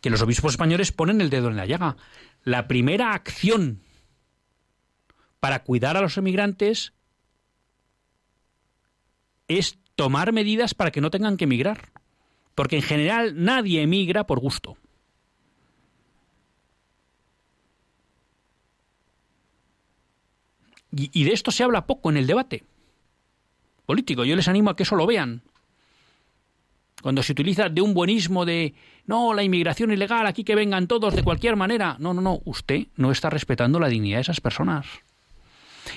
[0.00, 1.96] que los obispos españoles ponen el dedo en la llaga.
[2.42, 3.82] La primera acción
[5.40, 6.94] para cuidar a los emigrantes
[9.48, 11.92] es tomar medidas para que no tengan que emigrar.
[12.54, 14.78] Porque en general nadie emigra por gusto.
[20.98, 22.64] Y, de esto se habla poco en el debate
[23.84, 24.24] político.
[24.24, 25.42] Yo les animo a que eso lo vean.
[27.02, 31.14] Cuando se utiliza de un buenismo de no, la inmigración ilegal, aquí que vengan todos
[31.14, 31.96] de cualquier manera.
[31.98, 34.86] No, no, no, usted no está respetando la dignidad de esas personas.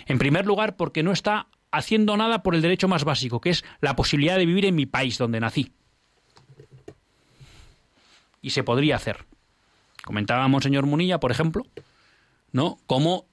[0.05, 3.63] En primer lugar, porque no está haciendo nada por el derecho más básico, que es
[3.79, 5.71] la posibilidad de vivir en mi país donde nací.
[8.41, 9.25] Y se podría hacer.
[10.03, 11.65] Comentábamos, señor Munilla, por ejemplo,
[12.51, 12.79] ¿no?
[12.85, 13.28] Cómo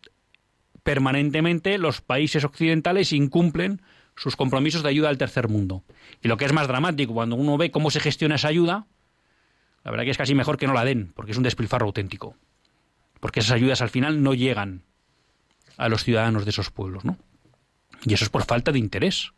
[0.87, 3.83] permanentemente los países occidentales incumplen
[4.15, 5.83] sus compromisos de ayuda al tercer mundo.
[6.23, 8.87] Y lo que es más dramático, cuando uno ve cómo se gestiona esa ayuda,
[9.83, 12.37] la verdad que es casi mejor que no la den, porque es un despilfarro auténtico.
[13.19, 14.85] Porque esas ayudas al final no llegan
[15.77, 17.19] a los ciudadanos de esos pueblos, ¿no?
[18.05, 19.33] Y eso es por falta de interés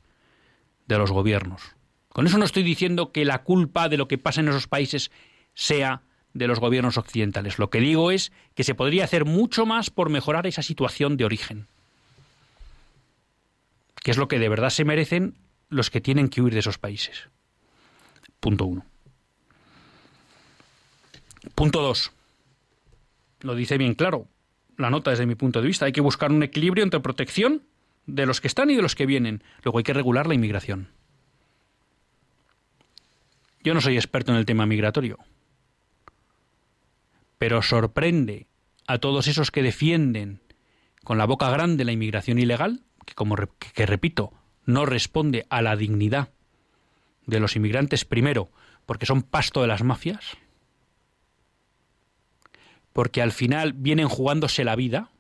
[0.87, 1.63] de los gobiernos.
[2.11, 5.11] Con eso no estoy diciendo que la culpa de lo que pasa en esos países
[5.55, 6.03] sea
[6.39, 7.59] de los gobiernos occidentales.
[7.59, 11.25] Lo que digo es que se podría hacer mucho más por mejorar esa situación de
[11.25, 11.67] origen
[14.09, 15.35] que es lo que de verdad se merecen
[15.69, 17.29] los que tienen que huir de esos países.
[18.41, 18.87] Punto uno.
[21.55, 22.13] Punto dos.
[23.41, 24.27] Lo dice bien claro
[24.79, 25.85] la nota desde mi punto de vista.
[25.85, 27.65] Hay que buscar un equilibrio entre protección
[28.07, 29.43] de los que están y de los que vienen.
[29.63, 30.89] Luego hay que regular la inmigración.
[33.63, 35.19] Yo no soy experto en el tema migratorio,
[37.39, 38.47] pero sorprende
[38.87, 40.41] a todos esos que defienden
[41.05, 44.33] con la boca grande la inmigración ilegal que, como que repito,
[44.65, 46.31] no responde a la dignidad
[47.27, 48.51] de los inmigrantes primero,
[48.87, 50.37] porque son pasto de las mafias,
[52.93, 55.11] porque al final vienen jugándose la vida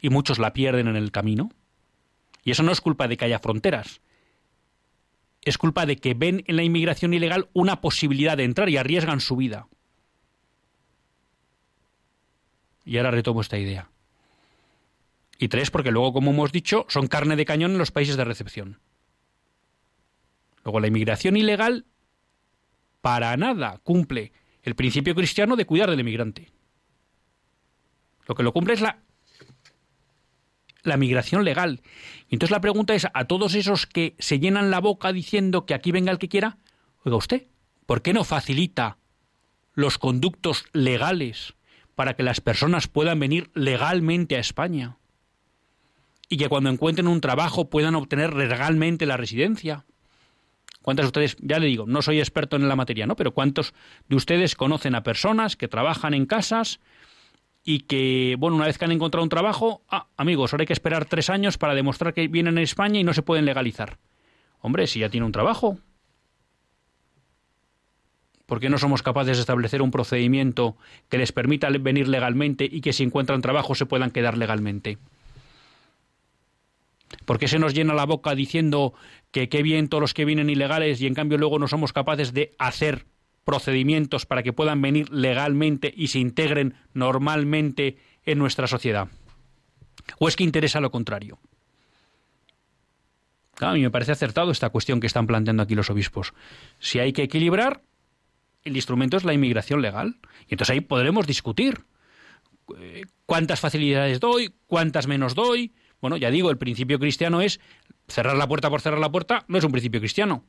[0.00, 1.50] y muchos la pierden en el camino.
[2.42, 4.00] Y eso no es culpa de que haya fronteras,
[5.42, 9.20] es culpa de que ven en la inmigración ilegal una posibilidad de entrar y arriesgan
[9.20, 9.68] su vida.
[12.90, 13.88] Y ahora retomo esta idea.
[15.38, 18.24] Y tres, porque luego, como hemos dicho, son carne de cañón en los países de
[18.24, 18.80] recepción.
[20.64, 21.86] Luego, la inmigración ilegal
[23.00, 24.32] para nada cumple
[24.64, 26.50] el principio cristiano de cuidar del inmigrante.
[28.26, 28.98] Lo que lo cumple es la,
[30.82, 31.82] la migración legal.
[32.28, 35.74] Y entonces la pregunta es a todos esos que se llenan la boca diciendo que
[35.74, 36.58] aquí venga el que quiera,
[37.04, 37.46] oiga usted,
[37.86, 38.98] ¿por qué no facilita
[39.74, 41.54] los conductos legales
[42.00, 44.96] para que las personas puedan venir legalmente a España?
[46.30, 49.84] y que cuando encuentren un trabajo puedan obtener legalmente la residencia.
[50.80, 53.16] ¿Cuántos de ustedes, ya le digo, no soy experto en la materia, ¿no?
[53.16, 53.74] Pero cuántos
[54.08, 56.80] de ustedes conocen a personas que trabajan en casas
[57.62, 60.72] y que, bueno, una vez que han encontrado un trabajo, ah, amigos, ahora hay que
[60.72, 63.98] esperar tres años para demostrar que vienen a España y no se pueden legalizar.
[64.60, 65.78] Hombre, si ya tiene un trabajo,
[68.50, 70.76] ¿por qué no somos capaces de establecer un procedimiento
[71.08, 74.98] que les permita venir legalmente y que si encuentran trabajo se puedan quedar legalmente?
[77.26, 78.92] ¿Por qué se nos llena la boca diciendo
[79.30, 82.34] que qué bien todos los que vienen ilegales y en cambio luego no somos capaces
[82.34, 83.06] de hacer
[83.44, 89.06] procedimientos para que puedan venir legalmente y se integren normalmente en nuestra sociedad?
[90.18, 91.38] ¿O es que interesa lo contrario?
[93.60, 96.32] a mí me parece acertado esta cuestión que están planteando aquí los obispos.
[96.78, 97.82] Si hay que equilibrar,
[98.64, 100.16] el instrumento es la inmigración legal.
[100.48, 101.80] Y entonces ahí podremos discutir
[102.78, 107.60] eh, cuántas facilidades doy, cuántas menos doy, bueno, ya digo, el principio cristiano es
[108.08, 110.44] cerrar la puerta por cerrar la puerta, no es un principio cristiano.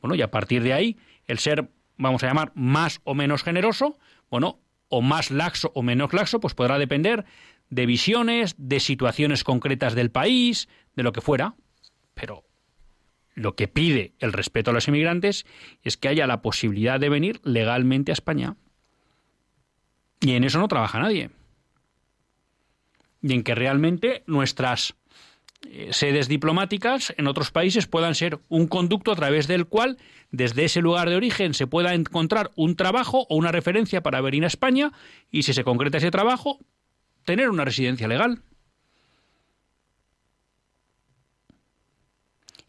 [0.00, 0.96] Bueno, y a partir de ahí,
[1.26, 3.98] el ser, vamos a llamar, más o menos generoso,
[4.30, 7.24] bueno, o más laxo o menos laxo, pues podrá depender
[7.68, 11.56] de visiones, de situaciones concretas del país, de lo que fuera.
[12.14, 12.44] Pero
[13.36, 15.46] lo que pide el respeto a los inmigrantes
[15.84, 18.56] es que haya la posibilidad de venir legalmente a España.
[20.20, 21.30] Y en eso no trabaja nadie
[23.22, 24.94] y en que realmente nuestras
[25.68, 29.98] eh, sedes diplomáticas en otros países puedan ser un conducto a través del cual
[30.30, 34.44] desde ese lugar de origen se pueda encontrar un trabajo o una referencia para venir
[34.44, 34.92] a España
[35.30, 36.58] y si se concreta ese trabajo,
[37.24, 38.42] tener una residencia legal.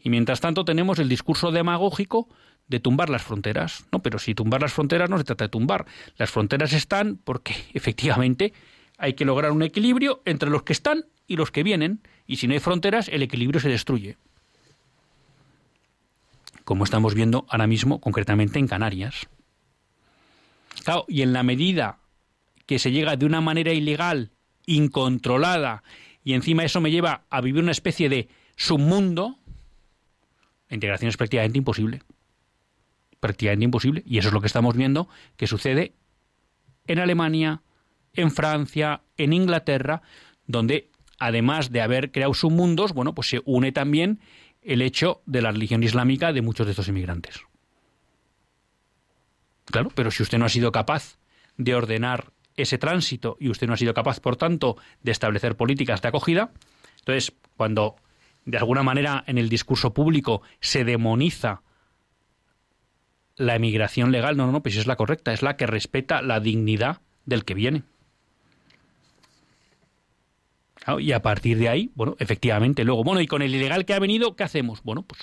[0.08, 2.30] Y mientras tanto tenemos el discurso demagógico
[2.66, 3.84] de tumbar las fronteras.
[3.92, 5.84] No, pero si tumbar las fronteras no se trata de tumbar.
[6.16, 8.54] Las fronteras están porque efectivamente
[8.96, 12.00] hay que lograr un equilibrio entre los que están y los que vienen.
[12.26, 14.16] Y si no hay fronteras, el equilibrio se destruye.
[16.64, 19.28] Como estamos viendo ahora mismo, concretamente en Canarias.
[21.06, 21.98] Y en la medida
[22.64, 24.30] que se llega de una manera ilegal,
[24.64, 25.82] incontrolada,
[26.24, 29.38] y encima eso me lleva a vivir una especie de submundo,
[30.68, 32.02] la integración es prácticamente imposible.
[33.20, 34.02] Prácticamente imposible.
[34.06, 35.94] Y eso es lo que estamos viendo que sucede
[36.86, 37.62] en Alemania,
[38.14, 40.02] en Francia, en Inglaterra,
[40.46, 44.20] donde además de haber creado submundos, bueno, pues se une también
[44.62, 47.40] el hecho de la religión islámica de muchos de estos inmigrantes.
[49.66, 51.18] Claro, pero si usted no ha sido capaz
[51.56, 56.00] de ordenar ese tránsito y usted no ha sido capaz, por tanto, de establecer políticas
[56.02, 56.52] de acogida,
[56.98, 57.96] entonces, cuando
[58.48, 61.60] de alguna manera en el discurso público se demoniza
[63.36, 66.40] la emigración legal, no, no, no, pues es la correcta, es la que respeta la
[66.40, 67.82] dignidad del que viene.
[70.98, 73.98] Y a partir de ahí, bueno, efectivamente, luego, bueno, y con el ilegal que ha
[73.98, 74.82] venido, ¿qué hacemos?
[74.82, 75.20] Bueno, pues,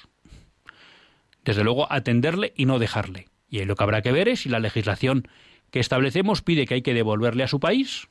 [1.44, 3.28] desde luego, atenderle y no dejarle.
[3.50, 5.28] Y ahí lo que habrá que ver es si la legislación
[5.72, 8.08] que establecemos pide que hay que devolverle a su país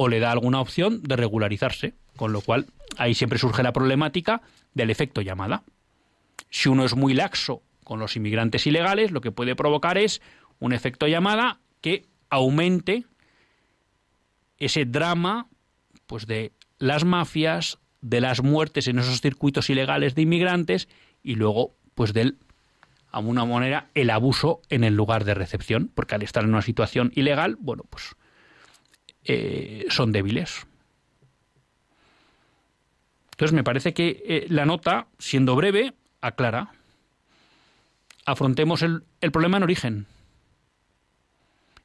[0.00, 2.66] o le da alguna opción de regularizarse, con lo cual
[2.98, 4.42] ahí siempre surge la problemática
[4.72, 5.64] del efecto llamada.
[6.50, 10.22] Si uno es muy laxo con los inmigrantes ilegales, lo que puede provocar es
[10.60, 13.06] un efecto llamada que aumente
[14.58, 15.48] ese drama
[16.06, 20.88] pues de las mafias, de las muertes en esos circuitos ilegales de inmigrantes
[21.24, 22.38] y luego pues del
[23.10, 26.62] a una manera el abuso en el lugar de recepción, porque al estar en una
[26.62, 28.14] situación ilegal, bueno, pues
[29.28, 30.66] eh, son débiles.
[33.32, 36.72] Entonces me parece que eh, la nota, siendo breve, aclara.
[38.24, 40.06] Afrontemos el, el problema en origen.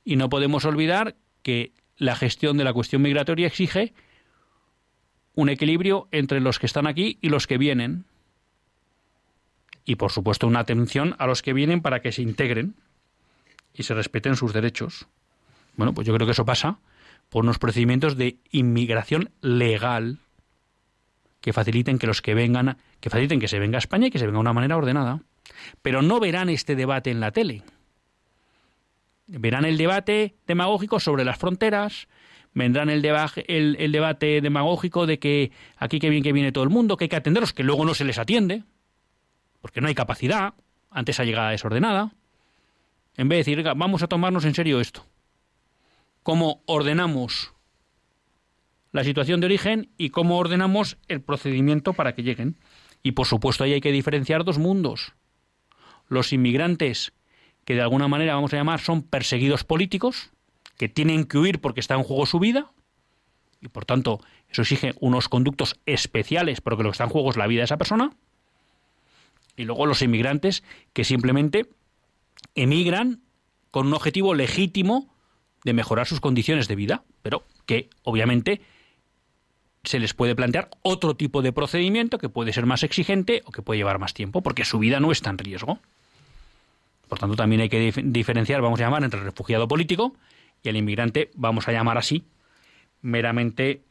[0.04, 3.94] Y no podemos olvidar que la gestión de la cuestión migratoria exige
[5.36, 8.06] un equilibrio entre los que están aquí y los que vienen
[9.86, 12.76] y por supuesto una atención a los que vienen para que se integren
[13.74, 15.08] y se respeten sus derechos.
[15.76, 16.80] Bueno, pues yo creo que eso pasa
[17.34, 20.20] por unos procedimientos de inmigración legal
[21.42, 24.20] que faciliten que los que vengan, que faciliten que se venga a España y que
[24.20, 25.20] se venga de una manera ordenada.
[25.82, 27.64] Pero no verán este debate en la tele.
[29.26, 32.08] Verán el debate demagógico sobre las fronteras,
[32.54, 36.98] vendrán el, el, debate demagógico de que aquí que bien que viene todo el mundo,
[36.98, 38.62] que hay que atenderlos, que luego no se les atiende,
[39.60, 40.54] porque no hay capacidad
[40.92, 42.14] ante esa llegada desordenada,
[43.18, 45.04] en vez de decir, vamos a tomarnos en serio esto.
[46.24, 47.54] ¿Cómo ordenamos
[48.94, 52.58] la situación de origen y cómo ordenamos el procedimiento para que lleguen?
[53.04, 55.14] Y por supuesto ahí hay que diferenciar dos mundos.
[56.08, 57.12] Los inmigrantes,
[57.66, 60.32] que de alguna manera vamos a llamar son perseguidos políticos,
[60.78, 62.72] que tienen que huir porque está en juego su vida,
[63.62, 67.38] y por tanto eso exige unos conductos especiales porque lo que está en juego es
[67.38, 68.12] la vida de esa persona,
[69.58, 70.64] y luego los inmigrantes
[70.94, 71.68] que simplemente
[72.56, 73.22] emigran
[73.72, 75.13] con un objetivo legítimo
[75.64, 78.62] de mejorar sus condiciones de vida, pero que obviamente
[79.84, 83.62] se les puede plantear otro tipo de procedimiento que puede ser más exigente o que
[83.62, 85.80] puede llevar más tiempo, porque su vida no está en riesgo.
[87.08, 90.16] Por tanto, también hay que diferenciar, vamos a llamar, entre el refugiado político
[90.64, 92.24] y el inmigrante, vamos a llamar así,
[93.02, 93.82] meramente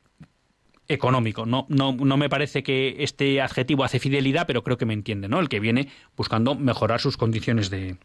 [0.89, 1.47] económico.
[1.47, 5.29] No, no, no me parece que este adjetivo hace fidelidad, pero creo que me entiende,
[5.29, 5.41] ¿no?
[5.41, 7.97] El que viene buscando mejorar sus condiciones de,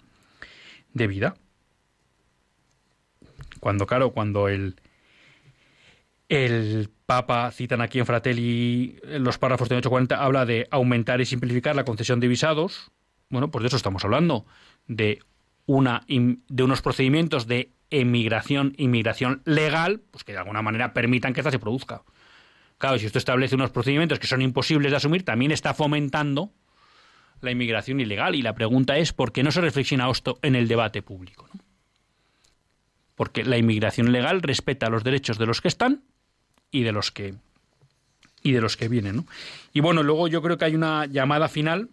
[0.93, 1.35] de vida.
[3.59, 4.75] Cuando, claro, cuando el,
[6.29, 11.75] el Papa, citan aquí en Fratelli los párrafos de 840, habla de aumentar y simplificar
[11.75, 12.91] la concesión de visados.
[13.29, 14.45] Bueno, pues de eso estamos hablando,
[14.87, 15.19] de,
[15.65, 21.41] una, de unos procedimientos de emigración, inmigración legal, pues que de alguna manera permitan que
[21.41, 22.03] esta se produzca.
[22.77, 26.51] Claro, si usted establece unos procedimientos que son imposibles de asumir, también está fomentando
[27.41, 28.35] la inmigración ilegal.
[28.35, 31.49] Y la pregunta es, ¿por qué no se reflexiona esto en el debate público?
[33.17, 36.03] Porque la inmigración legal respeta los derechos de los que están
[36.71, 37.35] y de los que
[38.43, 39.25] y de los que vienen.
[39.73, 41.89] Y bueno, luego yo creo que hay una llamada final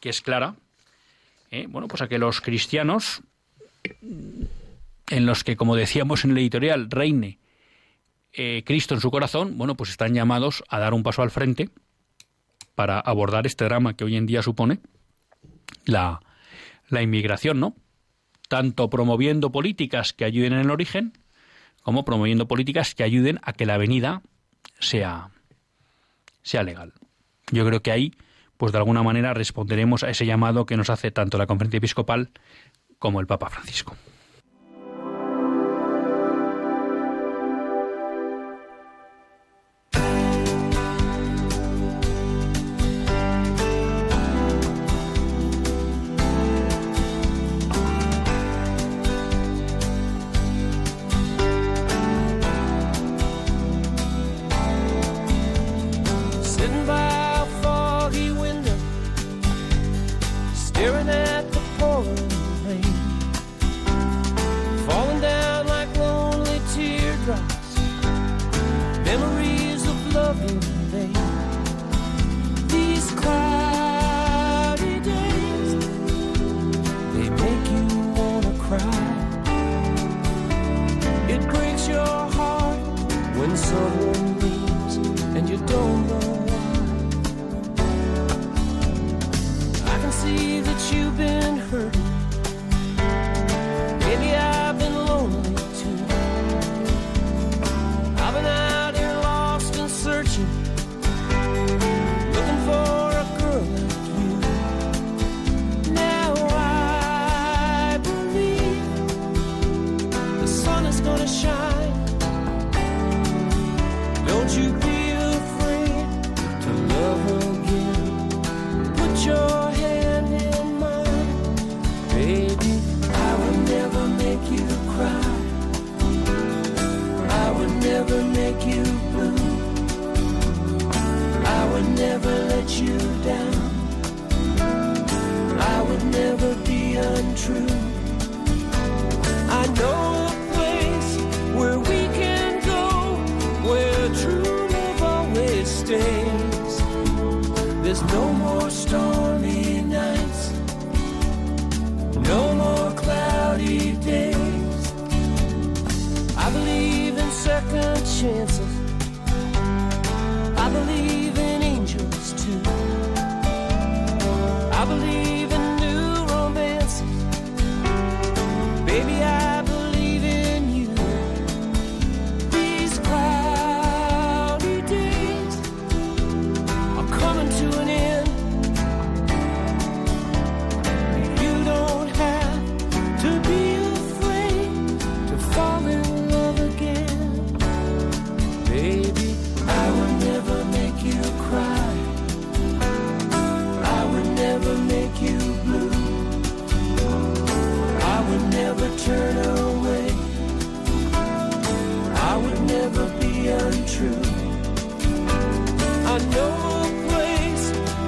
[0.00, 0.54] que es clara.
[1.50, 1.66] ¿eh?
[1.68, 3.22] Bueno, pues a que los cristianos,
[4.02, 7.38] en los que, como decíamos en el editorial, reine
[8.32, 11.70] eh, Cristo en su corazón, bueno, pues están llamados a dar un paso al frente
[12.74, 14.78] para abordar este drama que hoy en día supone
[15.86, 16.20] la,
[16.88, 17.74] la inmigración, ¿no?
[18.48, 21.12] Tanto promoviendo políticas que ayuden en el origen,
[21.82, 24.22] como promoviendo políticas que ayuden a que la venida
[24.78, 25.30] sea,
[26.42, 26.92] sea legal.
[27.50, 28.12] Yo creo que ahí
[28.56, 32.30] pues de alguna manera responderemos a ese llamado que nos hace tanto la conferencia episcopal
[32.98, 33.96] como el Papa Francisco.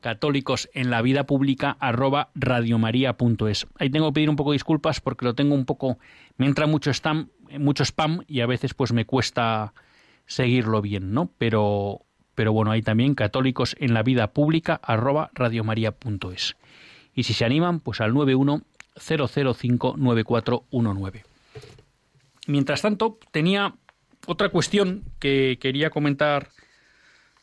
[0.00, 3.66] católicos en la vida pública arroba radiomaria.es.
[3.78, 5.98] Ahí tengo que pedir un poco de disculpas porque lo tengo un poco,
[6.36, 7.28] me entra mucho spam,
[7.58, 9.72] mucho spam y a veces pues me cuesta
[10.26, 11.30] seguirlo bien, ¿no?
[11.38, 12.02] Pero,
[12.34, 16.56] pero bueno, ahí también católicos en la vida pública arroba radiomaria.es.
[17.14, 18.62] Y si se animan, pues al 91
[18.96, 21.24] 0059419.
[22.46, 23.74] Mientras tanto, tenía
[24.26, 26.50] otra cuestión que quería comentar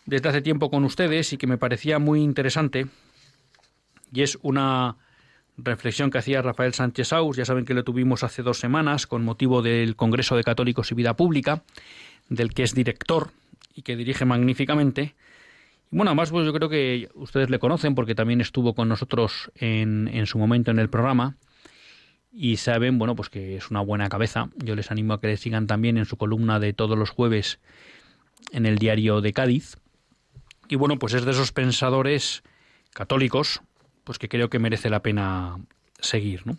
[0.06, 2.88] desde hace tiempo con ustedes y que me parecía muy interesante,
[4.12, 4.98] y es una
[5.58, 9.24] reflexión que hacía Rafael Sánchez Aus, ya saben que lo tuvimos hace dos semanas con
[9.24, 11.64] motivo del Congreso de Católicos y Vida Pública,
[12.30, 13.32] del que es director
[13.76, 15.16] y que dirige magníficamente.
[15.92, 19.52] Y bueno, además pues yo creo que ustedes le conocen porque también estuvo con nosotros
[19.56, 21.38] en, en su momento en el programa
[22.32, 24.50] y saben, bueno, pues que es una buena cabeza.
[24.58, 27.60] Yo les animo a que le sigan también en su columna de todos los jueves
[28.52, 29.78] en el diario de Cádiz.
[30.74, 32.42] Y bueno, pues es de esos pensadores
[32.96, 33.62] católicos,
[34.04, 35.60] pues que creo que merece la pena
[36.00, 36.48] seguir.
[36.48, 36.58] ¿no?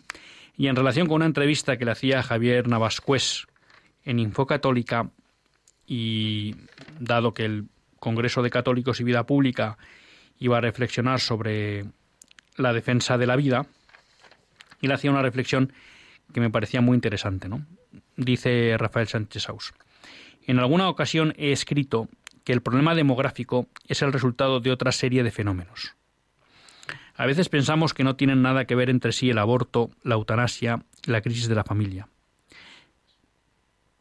[0.55, 3.45] Y en relación con una entrevista que le hacía Javier Navascués
[4.05, 5.09] en Info Católica,
[5.85, 6.55] y
[6.97, 7.65] dado que el
[7.99, 9.77] Congreso de Católicos y Vida Pública
[10.39, 11.83] iba a reflexionar sobre
[12.55, 13.67] la defensa de la vida,
[14.79, 15.73] y le hacía una reflexión
[16.33, 17.49] que me parecía muy interesante.
[17.49, 17.65] ¿no?
[18.15, 19.73] Dice Rafael Sánchez Saus.
[20.47, 22.07] En alguna ocasión he escrito
[22.45, 25.95] que el problema demográfico es el resultado de otra serie de fenómenos.
[27.15, 30.83] A veces pensamos que no tienen nada que ver entre sí el aborto, la eutanasia
[31.05, 32.07] y la crisis de la familia.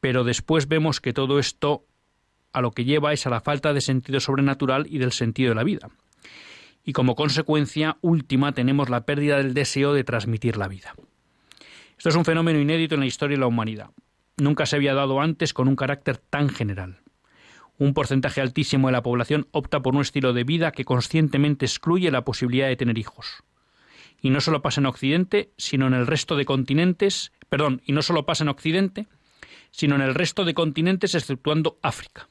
[0.01, 1.85] Pero después vemos que todo esto
[2.53, 5.55] a lo que lleva es a la falta de sentido sobrenatural y del sentido de
[5.55, 5.89] la vida.
[6.85, 10.95] Y como consecuencia última tenemos la pérdida del deseo de transmitir la vida.
[11.97, 13.91] Esto es un fenómeno inédito en la historia de la humanidad.
[14.37, 17.04] Nunca se había dado antes con un carácter tan general
[17.79, 22.11] un porcentaje altísimo de la población opta por un estilo de vida que conscientemente excluye
[22.11, 23.43] la posibilidad de tener hijos.
[24.20, 28.03] Y no solo pasa en Occidente, sino en el resto de continentes, perdón, y no
[28.03, 29.07] solo pasa en Occidente,
[29.70, 32.29] sino en el resto de continentes exceptuando África.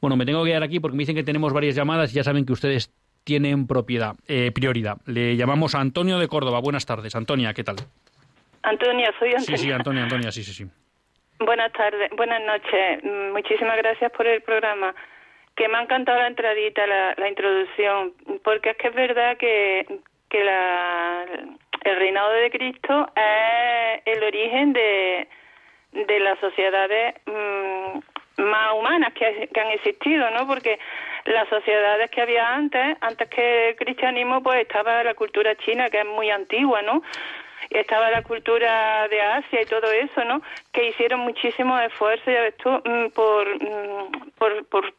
[0.00, 2.24] Bueno, me tengo que quedar aquí porque me dicen que tenemos varias llamadas y ya
[2.24, 2.92] saben que ustedes
[3.22, 4.98] tienen propiedad, eh, prioridad.
[5.06, 6.60] Le llamamos a Antonio de Córdoba.
[6.60, 7.14] Buenas tardes.
[7.14, 7.76] Antonia, ¿qué tal?
[8.62, 9.56] Antonia, soy Antonia.
[9.56, 10.66] Sí, sí, Antonia, Antonia, sí, sí, sí.
[11.40, 13.02] Buenas tardes, buenas noches.
[13.02, 14.94] Mm, muchísimas gracias por el programa.
[15.56, 18.12] Que me ha encantado la entradita, la, la introducción,
[18.42, 19.86] porque es que es verdad que,
[20.28, 21.24] que la,
[21.84, 25.28] el reinado de Cristo es el origen de,
[25.92, 30.46] de las sociedades mm, más humanas que, que han existido, ¿no?
[30.46, 30.78] Porque
[31.24, 36.00] las sociedades que había antes, antes que el cristianismo, pues estaba la cultura china, que
[36.00, 37.02] es muy antigua, ¿no?
[37.70, 40.42] Estaba la cultura de Asia y todo eso, ¿no?
[40.72, 44.94] Que hicieron muchísimos esfuerzos, ya ves tú, mm, por, mm, por, por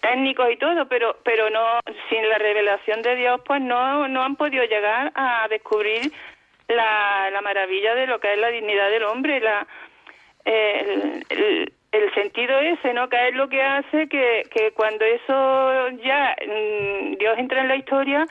[0.00, 4.36] técnicos y todo, pero pero no sin la revelación de Dios, pues no no han
[4.36, 6.12] podido llegar a descubrir
[6.68, 9.66] la, la maravilla de lo que es la dignidad del hombre, la
[10.44, 13.08] el, el, sentido ese, ¿no?
[13.08, 17.76] Que es lo que hace que, que cuando eso ya mm, Dios entra en la
[17.76, 18.26] historia,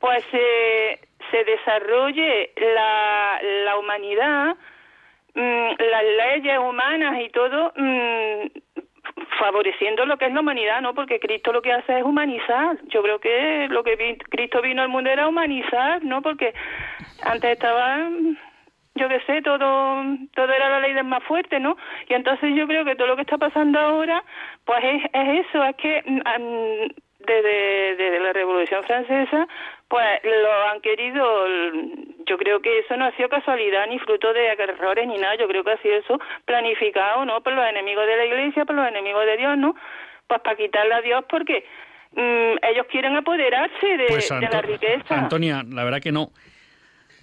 [0.00, 0.98] pues eh,
[1.30, 4.56] se desarrolle la, la humanidad,
[5.34, 8.46] mm, las leyes humanas y todo, mm,
[9.38, 10.94] favoreciendo lo que es la humanidad, ¿no?
[10.94, 12.78] Porque Cristo lo que hace es humanizar.
[12.88, 16.20] Yo creo que lo que Cristo vino al mundo era humanizar, ¿no?
[16.22, 16.52] Porque
[17.22, 18.08] antes estaba
[18.94, 20.04] yo qué sé, todo,
[20.34, 21.76] todo era la ley del más fuerte, ¿no?
[22.08, 24.22] Y entonces yo creo que todo lo que está pasando ahora,
[24.64, 26.20] pues es, es eso, es que mm,
[27.24, 29.46] desde, desde la Revolución Francesa,
[29.90, 31.24] pues lo han querido,
[32.24, 35.48] yo creo que eso no ha sido casualidad ni fruto de errores ni nada, yo
[35.48, 37.42] creo que ha sido eso planificado, ¿no?
[37.42, 39.74] Por los enemigos de la Iglesia, por los enemigos de Dios, ¿no?
[40.28, 41.64] Pues para quitarle a Dios porque
[42.12, 45.22] mm, ellos quieren apoderarse de, pues, la riqueza.
[45.22, 46.30] Antonia, la verdad que no.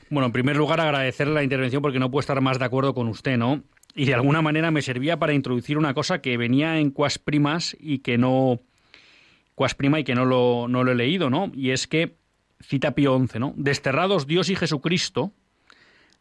[0.09, 3.07] Bueno, en primer lugar agradecerle la intervención porque no puedo estar más de acuerdo con
[3.07, 3.61] usted, ¿no?
[3.95, 7.78] Y de alguna manera me servía para introducir una cosa que venía en cuas primas
[7.80, 8.59] y que no
[9.55, 11.49] cuas prima y que no lo, no lo he leído, ¿no?
[11.55, 12.16] Y es que,
[12.61, 13.53] cita Pío XI, ¿no?
[13.55, 15.31] Desterrados Dios y Jesucristo,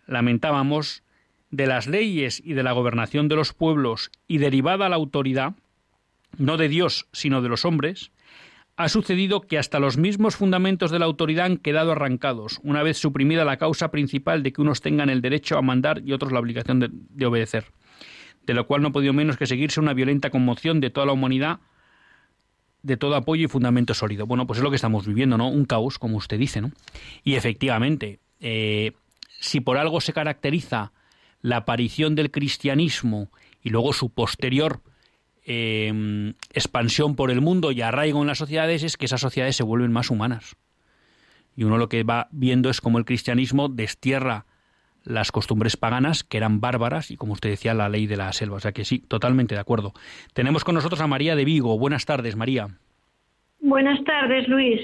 [0.07, 1.03] lamentábamos
[1.51, 5.55] de las leyes y de la gobernación de los pueblos y derivada la autoridad,
[6.39, 8.11] no de Dios, sino de los hombres,
[8.77, 12.99] ha sucedido que hasta los mismos fundamentos de la autoridad han quedado arrancados, una vez
[12.99, 16.41] suprimida la causa principal de que unos tengan el derecho a mandar y otros la
[16.41, 17.65] obligación de, de obedecer,
[18.45, 21.13] de lo cual no ha podido menos que seguirse una violenta conmoción de toda la
[21.13, 21.61] humanidad
[22.87, 24.27] de todo apoyo y fundamento sólido.
[24.27, 25.49] Bueno, pues es lo que estamos viviendo, ¿no?
[25.49, 26.71] Un caos, como usted dice, ¿no?
[27.25, 28.93] Y efectivamente, eh,
[29.41, 30.93] si por algo se caracteriza
[31.43, 33.31] la aparición del cristianismo
[33.61, 34.83] y luego su posterior
[35.45, 39.65] em, expansión por el mundo y arraigo en las sociedades, es que esas sociedades se
[39.65, 40.57] vuelven más humanas.
[41.57, 44.47] Y uno lo que va viendo es cómo el cristianismo destierra
[45.07, 48.57] las costumbres paganas, que eran bárbaras, y como usted decía, la ley de la selva.
[48.57, 49.93] O sea que sí, totalmente de acuerdo.
[50.35, 51.79] Tenemos con nosotros a María de Vigo.
[51.79, 52.69] Buenas tardes, María.
[53.61, 54.81] Buenas tardes, Luis.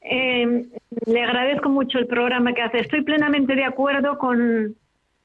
[0.00, 0.66] Eh,
[1.06, 2.80] le agradezco mucho el programa que hace.
[2.80, 4.74] Estoy plenamente de acuerdo con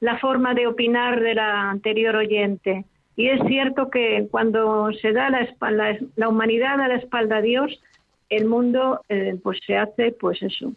[0.00, 2.84] la forma de opinar de la anterior oyente.
[3.16, 7.42] Y es cierto que cuando se da la, espalda, la humanidad a la espalda a
[7.42, 7.80] Dios,
[8.28, 10.72] el mundo eh, pues se hace, pues eso.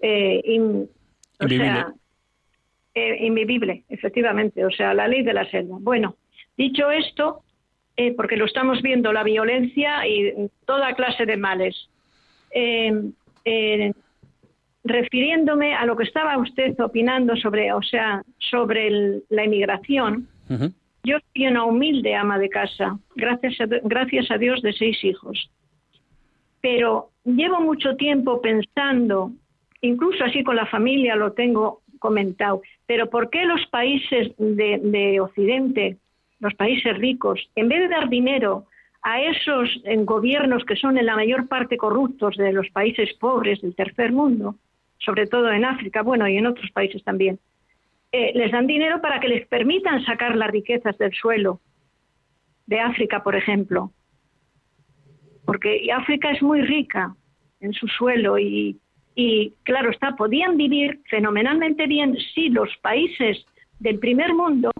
[0.00, 0.86] Eh,
[1.38, 1.92] o sea,
[2.94, 5.78] eh, invivible, efectivamente, o sea, la ley de la selva.
[5.80, 6.16] Bueno,
[6.56, 7.42] dicho esto,
[7.96, 11.88] eh, porque lo estamos viendo, la violencia y toda clase de males.
[12.50, 13.92] Eh,
[14.84, 20.28] refiriéndome a lo que estaba usted opinando sobre, o sea, sobre la inmigración,
[21.04, 25.50] yo soy una humilde ama de casa, gracias gracias a Dios de seis hijos.
[26.60, 29.32] Pero llevo mucho tiempo pensando,
[29.80, 32.60] incluso así con la familia lo tengo comentado.
[32.92, 35.96] Pero ¿por qué los países de, Occidente,
[36.40, 38.66] los países ricos, en vez de dar dinero
[39.00, 39.66] a esos
[40.04, 44.56] gobiernos que son en la mayor parte corruptos de los países pobres del tercer mundo,
[44.98, 47.38] sobre todo en África, bueno, y en otros países también,
[48.12, 51.62] eh, les dan dinero para que les permitan sacar las riquezas del suelo
[52.66, 53.90] de África, por ejemplo.
[55.46, 57.16] Porque África es muy rica
[57.60, 58.81] en su suelo y,
[59.14, 63.44] y claro está, podían vivir fenomenalmente bien si los países
[63.78, 64.70] del primer mundo,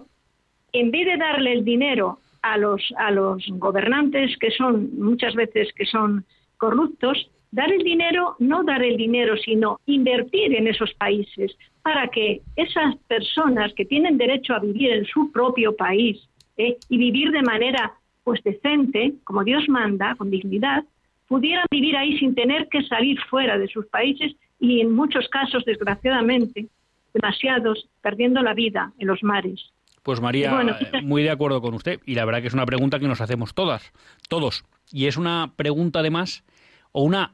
[0.71, 5.71] en vez de darle el dinero a los, a los gobernantes que son muchas veces
[5.73, 6.25] que son
[6.57, 12.41] corruptos, dar el dinero, no dar el dinero, sino invertir en esos países para que
[12.55, 16.17] esas personas que tienen derecho a vivir en su propio país
[16.57, 16.77] ¿eh?
[16.89, 20.85] y vivir de manera pues decente, como Dios manda, con dignidad,
[21.27, 25.65] pudieran vivir ahí sin tener que salir fuera de sus países y en muchos casos,
[25.65, 26.67] desgraciadamente,
[27.13, 29.71] demasiados, perdiendo la vida en los mares.
[30.03, 31.99] Pues María, eh, muy de acuerdo con usted.
[32.05, 33.93] Y la verdad que es una pregunta que nos hacemos todas,
[34.27, 34.65] todos.
[34.91, 36.43] Y es una pregunta además,
[36.91, 37.33] o una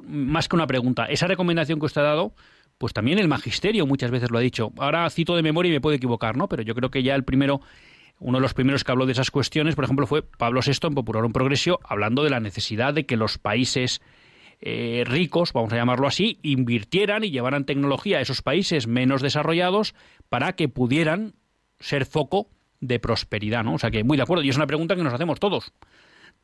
[0.00, 2.34] más que una pregunta, esa recomendación que usted ha dado,
[2.78, 4.72] pues también el magisterio muchas veces lo ha dicho.
[4.78, 6.48] Ahora cito de memoria y me puedo equivocar, ¿no?
[6.48, 7.60] Pero yo creo que ya el primero,
[8.22, 10.94] uno de los primeros que habló de esas cuestiones, por ejemplo, fue Pablo VI en
[10.94, 14.00] Popular un Progresio, hablando de la necesidad de que los países
[14.60, 19.96] eh, ricos, vamos a llamarlo así, invirtieran y llevaran tecnología a esos países menos desarrollados
[20.28, 21.34] para que pudieran
[21.80, 22.48] ser foco
[22.80, 23.74] de prosperidad, ¿no?
[23.74, 25.72] O sea que muy de acuerdo, y es una pregunta que nos hacemos todos.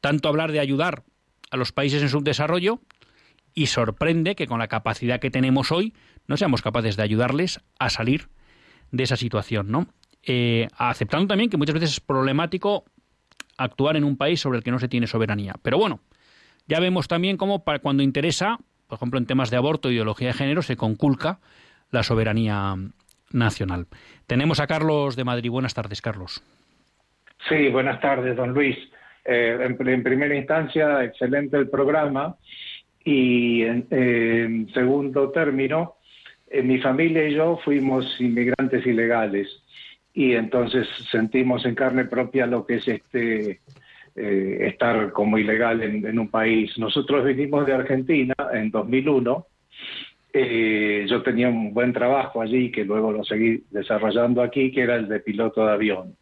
[0.01, 1.05] Tanto hablar de ayudar
[1.53, 2.81] a los países en subdesarrollo
[3.55, 5.95] y sorprende que con la capacidad que tenemos hoy
[6.27, 8.31] no seamos capaces de ayudarles a salir
[8.91, 9.87] de esa situación, ¿no?
[10.31, 12.85] Eh, aceptando también que muchas veces es problemático
[13.57, 15.55] actuar en un país sobre el que no se tiene soberanía.
[15.63, 16.01] Pero bueno,
[16.67, 18.59] ya vemos también cómo para cuando interesa,
[18.89, 21.39] por ejemplo en temas de aborto, ideología de género, se conculca
[21.91, 22.75] la soberanía
[23.33, 23.87] nacional.
[24.27, 25.51] Tenemos a Carlos de Madrid.
[25.51, 26.43] Buenas tardes, Carlos.
[27.49, 28.77] Sí, buenas tardes, don Luis.
[29.25, 32.37] Eh, en, primera instancia, excelente el programa.
[33.03, 35.97] Y en, segundo término,
[36.51, 39.49] eh, mi familia y yo fuimos inmigrantes ilegales
[40.19, 43.61] y entonces sentimos en carne propia lo que es este
[44.17, 46.77] eh, estar como ilegal en, un país.
[46.77, 49.47] Nosotros vinimos de Argentina en 2001.
[50.33, 54.97] Eh, yo tenía un buen trabajo allí que luego lo seguí desarrollando aquí, que era
[54.97, 56.17] el de piloto de avión.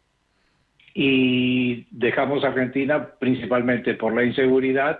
[0.93, 4.99] Y dejamos Argentina principalmente por la inseguridad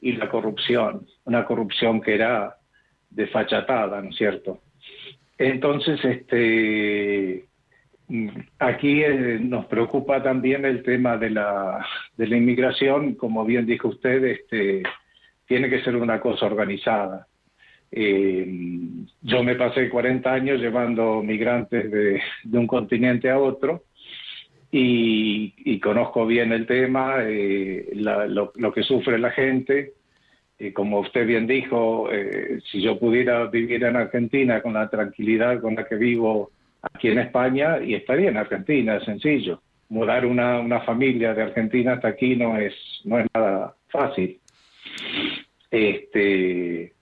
[0.00, 2.56] y la corrupción, una corrupción que era
[3.10, 4.60] desfachatada, ¿no es cierto?
[5.36, 7.51] Entonces, este,
[8.58, 11.86] aquí eh, nos preocupa también el tema de la,
[12.16, 14.82] de la inmigración, como bien dijo usted, este,
[15.46, 17.26] tiene que ser una cosa organizada.
[17.94, 18.46] Eh,
[19.20, 23.84] yo me pasé 40 años llevando migrantes de, un continente a otro
[24.70, 29.92] y, conozco bien el tema, eh, lo, que sufre la gente.
[30.58, 35.60] Y como usted bien dijo, eh, si yo pudiera vivir en Argentina con la tranquilidad
[35.60, 36.50] con la que vivo
[36.82, 39.62] aquí en España, y estaría en Argentina, es sencillo.
[39.88, 42.74] Mudar una, una familia de Argentina hasta aquí no es,
[43.04, 44.38] no es nada fácil.
[45.70, 46.92] Este,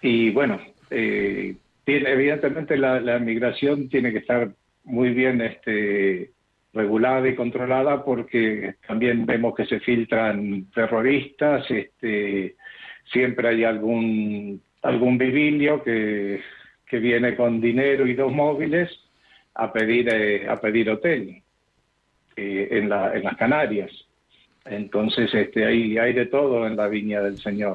[0.00, 4.50] y bueno, eh, evidentemente la, la migración tiene que estar
[4.84, 6.30] muy bien este,
[6.72, 12.56] regulada y controlada porque también vemos que se filtran terroristas, este,
[13.12, 16.40] siempre hay algún algún vivilio que,
[16.86, 18.90] que viene con dinero y dos móviles
[19.54, 21.42] a pedir eh, a pedir hotel
[22.36, 23.90] eh, en, la, en las Canarias.
[24.64, 27.74] Entonces, este, hay, hay de todo en la viña del Señor.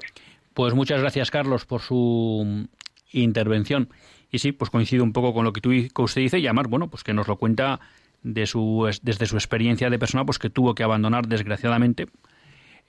[0.53, 2.68] Pues muchas gracias, Carlos, por su
[3.12, 3.89] intervención.
[4.32, 6.89] Y sí, pues coincido un poco con lo que, tú, que usted dice, llamar, bueno,
[6.89, 7.80] pues que nos lo cuenta
[8.24, 12.07] de su, desde su experiencia de persona, pues que tuvo que abandonar desgraciadamente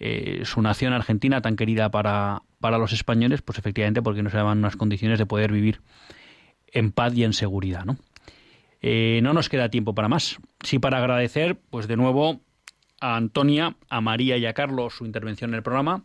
[0.01, 4.38] eh, su nación argentina tan querida para, para los españoles, pues efectivamente porque no se
[4.38, 5.82] daban unas condiciones de poder vivir
[6.72, 7.98] en paz y en seguridad, ¿no?
[8.80, 10.38] Eh, no nos queda tiempo para más.
[10.64, 12.40] Sí para agradecer, pues de nuevo,
[12.98, 16.05] a Antonia, a María y a Carlos su intervención en el programa,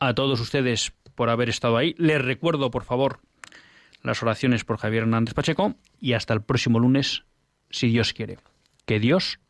[0.00, 1.94] a todos ustedes por haber estado ahí.
[1.98, 3.20] Les recuerdo, por favor,
[4.02, 7.24] las oraciones por Javier Hernández Pacheco y hasta el próximo lunes,
[7.68, 8.38] si Dios quiere.
[8.86, 9.40] Que Dios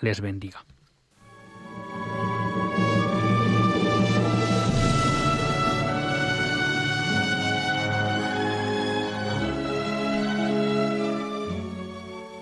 [0.00, 0.64] les bendiga.